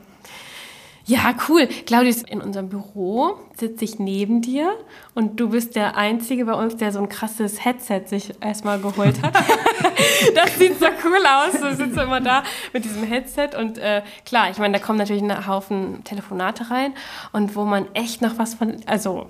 Ja, 1.07 1.35
cool. 1.47 1.67
Claudius, 1.85 2.23
in 2.23 2.41
unserem 2.41 2.69
Büro 2.69 3.37
sitze 3.55 3.85
ich 3.85 3.99
neben 3.99 4.41
dir 4.41 4.73
und 5.13 5.39
du 5.39 5.49
bist 5.49 5.75
der 5.75 5.95
Einzige 5.97 6.45
bei 6.45 6.53
uns, 6.53 6.77
der 6.77 6.91
so 6.91 6.99
ein 6.99 7.09
krasses 7.09 7.63
Headset 7.63 8.05
sich 8.07 8.33
erstmal 8.41 8.79
geholt 8.79 9.21
hat. 9.21 9.35
das 10.35 10.57
sieht 10.57 10.79
so 10.79 10.87
cool 11.03 11.23
aus. 11.23 11.59
Du 11.59 11.75
sitzt 11.75 11.97
immer 11.97 12.21
da 12.21 12.43
mit 12.73 12.85
diesem 12.85 13.03
Headset 13.03 13.49
und 13.59 13.77
äh, 13.77 14.01
klar, 14.25 14.49
ich 14.49 14.57
meine, 14.57 14.79
da 14.79 14.83
kommen 14.83 14.97
natürlich 14.97 15.21
ein 15.21 15.47
Haufen 15.47 16.03
Telefonate 16.03 16.71
rein 16.71 16.95
und 17.31 17.55
wo 17.55 17.65
man 17.65 17.85
echt 17.93 18.23
noch 18.23 18.39
was 18.39 18.55
von, 18.55 18.77
also 18.87 19.27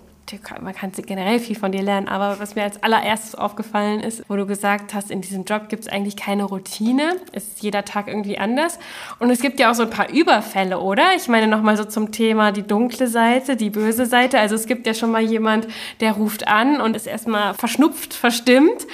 man 0.61 0.73
kann 0.73 0.91
generell 0.91 1.39
viel 1.39 1.55
von 1.55 1.71
dir 1.71 1.83
lernen, 1.83 2.07
aber 2.07 2.39
was 2.39 2.55
mir 2.55 2.63
als 2.63 2.81
allererstes 2.81 3.35
aufgefallen 3.35 3.99
ist, 3.99 4.23
wo 4.27 4.35
du 4.35 4.45
gesagt 4.45 4.93
hast, 4.93 5.11
in 5.11 5.21
diesem 5.21 5.43
Job 5.43 5.69
gibt 5.69 5.83
es 5.83 5.87
eigentlich 5.89 6.15
keine 6.15 6.45
Routine, 6.45 7.17
ist 7.31 7.61
jeder 7.61 7.85
Tag 7.85 8.07
irgendwie 8.07 8.37
anders. 8.37 8.79
Und 9.19 9.29
es 9.29 9.41
gibt 9.41 9.59
ja 9.59 9.71
auch 9.71 9.75
so 9.75 9.83
ein 9.83 9.89
paar 9.89 10.09
Überfälle, 10.09 10.79
oder? 10.79 11.15
Ich 11.15 11.27
meine 11.27 11.47
nochmal 11.47 11.77
so 11.77 11.85
zum 11.85 12.11
Thema 12.11 12.51
die 12.51 12.63
dunkle 12.63 13.07
Seite, 13.07 13.55
die 13.55 13.69
böse 13.69 14.05
Seite, 14.05 14.39
also 14.39 14.55
es 14.55 14.65
gibt 14.65 14.87
ja 14.87 14.93
schon 14.93 15.11
mal 15.11 15.21
jemand, 15.21 15.67
der 15.99 16.13
ruft 16.13 16.47
an 16.47 16.81
und 16.81 16.95
ist 16.95 17.07
erstmal 17.07 17.53
verschnupft, 17.53 18.13
verstimmt. 18.13 18.87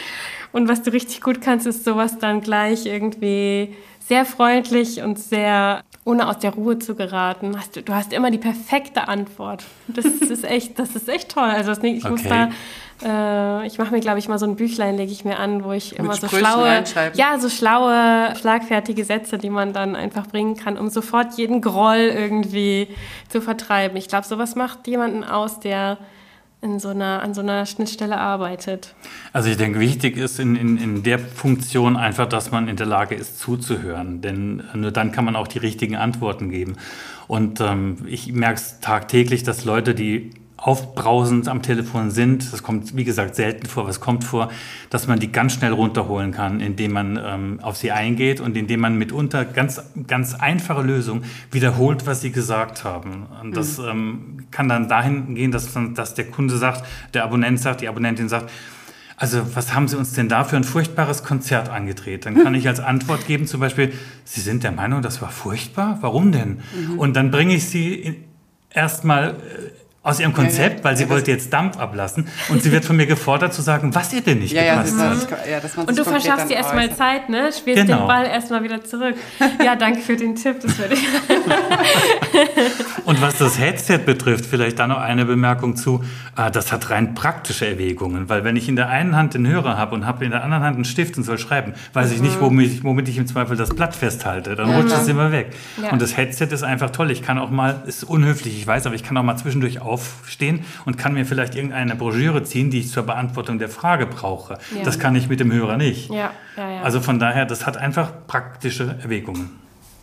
Und 0.51 0.67
was 0.67 0.83
du 0.83 0.91
richtig 0.91 1.21
gut 1.21 1.41
kannst, 1.41 1.65
ist 1.65 1.85
sowas 1.85 2.17
dann 2.19 2.41
gleich 2.41 2.85
irgendwie 2.85 3.73
sehr 3.99 4.25
freundlich 4.25 5.01
und 5.01 5.17
sehr 5.17 5.83
ohne 6.03 6.27
aus 6.27 6.39
der 6.39 6.53
Ruhe 6.53 6.79
zu 6.79 6.95
geraten. 6.95 7.55
Hast 7.57 7.75
du, 7.75 7.83
du 7.83 7.93
hast 7.93 8.11
immer 8.11 8.31
die 8.31 8.39
perfekte 8.39 9.07
Antwort. 9.07 9.63
Das 9.87 10.05
ist 10.05 10.43
echt, 10.43 10.79
das 10.79 10.95
ist 10.95 11.07
echt 11.07 11.29
toll. 11.29 11.49
Also 11.49 11.71
ich 11.83 12.03
muss 12.03 12.21
Okay. 12.25 12.49
da, 13.01 13.61
äh, 13.61 13.67
ich 13.67 13.77
mache 13.77 13.91
mir, 13.91 13.99
glaube 13.99 14.17
ich, 14.17 14.27
mal 14.27 14.39
so 14.39 14.45
ein 14.47 14.55
Büchlein, 14.55 14.97
lege 14.97 15.11
ich 15.11 15.25
mir 15.25 15.37
an, 15.37 15.63
wo 15.63 15.71
ich 15.73 15.97
immer 15.97 16.15
so 16.15 16.27
Sprüchen 16.27 16.45
schlaue, 16.45 16.83
ja, 17.13 17.37
so 17.39 17.49
schlaue, 17.49 18.35
schlagfertige 18.35 19.05
Sätze, 19.05 19.37
die 19.37 19.49
man 19.49 19.73
dann 19.73 19.95
einfach 19.95 20.27
bringen 20.27 20.55
kann, 20.55 20.77
um 20.77 20.89
sofort 20.89 21.35
jeden 21.37 21.61
Groll 21.61 21.97
irgendwie 21.97 22.87
zu 23.29 23.41
vertreiben. 23.41 23.95
Ich 23.97 24.07
glaube, 24.07 24.25
sowas 24.25 24.55
macht 24.55 24.87
jemanden 24.87 25.23
aus, 25.23 25.59
der 25.59 25.97
in 26.61 26.79
so 26.79 26.89
einer, 26.89 27.21
an 27.23 27.33
so 27.33 27.41
einer 27.41 27.65
Schnittstelle 27.65 28.17
arbeitet. 28.17 28.93
Also 29.33 29.49
ich 29.49 29.55
denke, 29.55 29.79
wichtig 29.79 30.17
ist 30.17 30.39
in, 30.39 30.55
in, 30.55 30.77
in 30.77 31.03
der 31.03 31.17
Funktion 31.17 31.95
einfach, 31.95 32.27
dass 32.27 32.51
man 32.51 32.67
in 32.67 32.75
der 32.75 32.85
Lage 32.85 33.15
ist 33.15 33.39
zuzuhören. 33.39 34.21
Denn 34.21 34.63
nur 34.73 34.91
dann 34.91 35.11
kann 35.13 35.23
man 35.23 35.37
auch 35.37 35.47
die 35.47 35.59
richtigen 35.59 35.95
Antworten 35.95 36.49
geben. 36.49 36.75
Und 37.27 37.61
ähm, 37.61 37.97
ich 38.07 38.33
merke 38.33 38.55
es 38.55 38.81
tagtäglich, 38.81 39.43
dass 39.43 39.63
Leute, 39.63 39.95
die 39.95 40.31
aufbrausend 40.57 41.47
am 41.47 41.63
Telefon 41.63 42.11
sind, 42.11 42.53
das 42.53 42.61
kommt 42.61 42.95
wie 42.95 43.03
gesagt 43.03 43.35
selten 43.35 43.65
vor, 43.65 43.87
es 43.87 43.99
kommt 43.99 44.23
vor, 44.23 44.51
dass 44.91 45.07
man 45.07 45.19
die 45.19 45.31
ganz 45.31 45.53
schnell 45.53 45.71
runterholen 45.71 46.33
kann, 46.33 46.59
indem 46.59 46.91
man 46.91 47.19
ähm, 47.23 47.59
auf 47.63 47.77
sie 47.77 47.91
eingeht 47.91 48.39
und 48.39 48.55
indem 48.55 48.81
man 48.81 48.95
mitunter 48.95 49.43
ganz, 49.43 49.81
ganz 50.05 50.35
einfache 50.35 50.83
Lösungen 50.83 51.23
wiederholt, 51.49 52.05
was 52.05 52.21
sie 52.21 52.31
gesagt 52.31 52.83
haben. 52.83 53.25
Und 53.41 53.57
das 53.57 53.79
ähm, 53.79 54.45
kann 54.51 54.69
dann 54.69 54.87
dahin 54.87 55.33
gehen, 55.33 55.51
dass, 55.51 55.67
dass 55.95 56.13
der 56.13 56.25
Kunde 56.25 56.55
sagt, 56.57 56.85
der 57.15 57.23
Abonnent 57.23 57.59
sagt, 57.59 57.81
die 57.81 57.87
Abonnentin 57.87 58.29
sagt, 58.29 58.51
also, 59.21 59.55
was 59.55 59.75
haben 59.75 59.87
Sie 59.87 59.95
uns 59.95 60.13
denn 60.13 60.29
da 60.29 60.43
für 60.43 60.55
ein 60.55 60.63
furchtbares 60.63 61.23
Konzert 61.23 61.69
angedreht? 61.69 62.25
Dann 62.25 62.41
kann 62.41 62.55
ich 62.55 62.67
als 62.67 62.79
Antwort 62.79 63.27
geben, 63.27 63.45
zum 63.45 63.59
Beispiel, 63.59 63.93
Sie 64.25 64.41
sind 64.41 64.63
der 64.63 64.71
Meinung, 64.71 65.03
das 65.03 65.21
war 65.21 65.29
furchtbar? 65.29 65.99
Warum 66.01 66.31
denn? 66.31 66.61
Und 66.97 67.15
dann 67.15 67.29
bringe 67.29 67.53
ich 67.53 67.69
Sie 67.69 68.23
erstmal 68.71 69.29
äh, 69.29 69.33
aus 70.03 70.19
Ihrem 70.19 70.33
Konzept, 70.33 70.83
weil 70.83 70.95
sie 70.97 71.03
Ja, 71.03 71.09
das- 71.09 71.15
wollte 71.15 71.29
jetzt 71.31 71.53
Dampf 71.53 71.77
ablassen. 71.77 72.27
Und 72.49 72.63
sie 72.63 72.71
wird 72.71 72.85
von 72.85 72.97
mir 72.97 73.05
gefordert 73.05 73.53
zu 73.53 73.61
sagen, 73.61 73.93
was 73.93 74.11
ihr 74.13 74.21
denn 74.21 74.39
nicht 74.39 74.55
gepasst 74.55 74.93
das 74.97 75.27
hat. 75.31 75.47
ja, 75.47 75.59
man 75.75 75.85
Und 75.85 75.99
du 75.99 76.03
verschaffst 76.03 76.49
dir 76.49 76.55
erstmal. 76.55 76.91
Zeit, 76.95 77.29
ne? 77.29 77.51
Spielst 77.55 77.85
Genau. 77.85 77.99
den 77.99 78.07
Ball 78.07 78.25
erstmal 78.25 78.63
wieder 78.63 78.83
zurück. 78.83 79.15
Ja, 79.63 79.75
danke 79.75 80.01
für 80.01 80.15
den 80.15 80.35
Tipp. 80.35 80.57
Das 80.61 80.75
würde 80.79 80.95
ich. 80.95 81.01
Und 83.05 83.21
was 83.21 83.37
das 83.37 83.59
Headset 83.59 83.99
betrifft, 83.99 84.45
vielleicht 84.45 84.79
da 84.79 84.87
noch 84.87 84.99
eine 84.99 85.25
Bemerkung 85.25 85.75
zu, 85.75 86.03
äh, 86.37 86.51
das 86.51 86.71
hat 86.71 86.89
rein 86.89 87.13
praktische 87.15 87.67
Erwägungen, 87.67 88.29
weil 88.29 88.43
wenn 88.43 88.55
ich 88.55 88.69
in 88.69 88.75
der 88.75 88.89
einen 88.89 89.15
Hand 89.15 89.33
den 89.33 89.47
Hörer 89.47 89.77
habe 89.77 89.95
und 89.95 90.05
habe 90.05 90.23
in 90.25 90.31
der 90.31 90.43
anderen 90.43 90.63
Hand 90.63 90.75
einen 90.75 90.85
Stift 90.85 91.17
und 91.17 91.23
soll 91.23 91.37
schreiben, 91.37 91.73
weiß 91.93 92.11
ich 92.11 92.21
nicht, 92.21 92.39
womit 92.41 92.71
ich, 92.71 92.83
womit 92.83 93.07
ich 93.09 93.17
im 93.17 93.27
Zweifel 93.27 93.57
das 93.57 93.69
Blatt 93.75 93.95
festhalte, 93.95 94.55
dann 94.55 94.69
rutscht 94.73 94.95
es 94.95 95.07
immer 95.07 95.31
weg. 95.31 95.51
Ja. 95.81 95.89
Und 95.91 96.01
das 96.01 96.15
Headset 96.17 96.47
ist 96.51 96.63
einfach 96.63 96.91
toll. 96.91 97.11
Ich 97.11 97.21
kann 97.21 97.37
auch 97.37 97.49
mal, 97.49 97.83
ist 97.87 98.03
unhöflich, 98.03 98.57
ich 98.57 98.67
weiß, 98.67 98.85
aber 98.85 98.95
ich 98.95 99.03
kann 99.03 99.17
auch 99.17 99.23
mal 99.23 99.37
zwischendurch 99.37 99.79
aufstehen 99.91 100.65
und 100.85 100.97
kann 100.97 101.13
mir 101.13 101.25
vielleicht 101.25 101.55
irgendeine 101.55 101.95
Broschüre 101.95 102.43
ziehen, 102.43 102.71
die 102.71 102.79
ich 102.79 102.89
zur 102.89 103.03
Beantwortung 103.03 103.59
der 103.59 103.69
Frage 103.69 104.05
brauche. 104.05 104.57
Ja. 104.75 104.83
Das 104.83 104.97
kann 104.99 105.15
ich 105.15 105.27
mit 105.27 105.39
dem 105.39 105.51
Hörer 105.51 105.77
nicht. 105.77 106.09
Ja, 106.09 106.31
ja, 106.57 106.71
ja. 106.71 106.81
Also 106.81 107.01
von 107.01 107.19
daher, 107.19 107.45
das 107.45 107.65
hat 107.65 107.77
einfach 107.77 108.11
praktische 108.27 108.97
Erwägungen. 109.03 109.49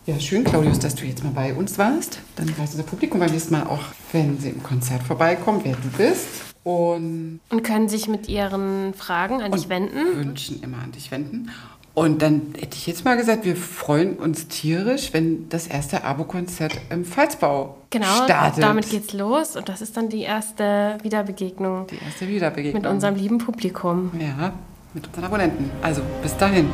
Ja, 0.05 0.19
schön, 0.19 0.43
Claudius, 0.43 0.79
dass 0.79 0.95
du 0.95 1.05
jetzt 1.05 1.23
mal 1.23 1.33
bei 1.33 1.53
uns 1.53 1.77
warst. 1.77 2.19
Dann 2.35 2.49
weiß 2.49 2.71
unser 2.71 2.83
Publikum 2.83 3.19
beim 3.19 3.31
nächsten 3.31 3.53
Mal 3.53 3.63
auch, 3.63 3.83
wenn 4.11 4.39
sie 4.39 4.49
im 4.49 4.63
Konzert 4.63 5.03
vorbeikommen, 5.03 5.61
wer 5.63 5.75
du 5.75 5.89
bist. 5.97 6.27
Und 6.63 7.39
und 7.49 7.63
können 7.63 7.89
sich 7.89 8.07
mit 8.07 8.27
ihren 8.27 8.93
Fragen 8.93 9.41
an 9.41 9.51
dich 9.51 9.69
wenden. 9.69 10.15
Wünschen 10.15 10.61
immer 10.61 10.79
an 10.83 10.91
dich 10.91 11.11
wenden. 11.11 11.49
Und 11.95 12.21
dann 12.21 12.53
hätte 12.57 12.77
ich 12.77 12.87
jetzt 12.87 13.03
mal 13.03 13.17
gesagt, 13.17 13.43
wir 13.45 13.55
freuen 13.55 14.15
uns 14.17 14.47
tierisch, 14.47 15.11
wenn 15.11 15.49
das 15.49 15.67
erste 15.67 16.03
Abo-Konzert 16.03 16.73
im 16.89 17.03
Pfalzbau 17.03 17.75
Genau, 17.89 18.05
startet. 18.23 18.63
damit 18.63 18.89
geht's 18.89 19.11
los 19.13 19.55
und 19.55 19.67
das 19.67 19.81
ist 19.81 19.97
dann 19.97 20.07
die 20.09 20.21
erste 20.21 20.97
Wiederbegegnung 21.01 21.87
die 21.87 21.97
erste 22.05 22.27
Wiederbegegnung. 22.27 22.81
mit 22.83 22.89
unserem 22.89 23.15
lieben 23.15 23.39
Publikum. 23.39 24.11
Ja, 24.19 24.53
mit 24.93 25.07
unseren 25.07 25.25
Abonnenten. 25.25 25.69
Also, 25.81 26.01
bis 26.21 26.37
dahin. 26.37 26.69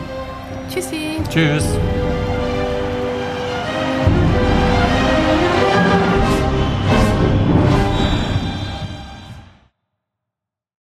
Tschüssi! 0.69 1.17
Tschüss. 1.29 1.65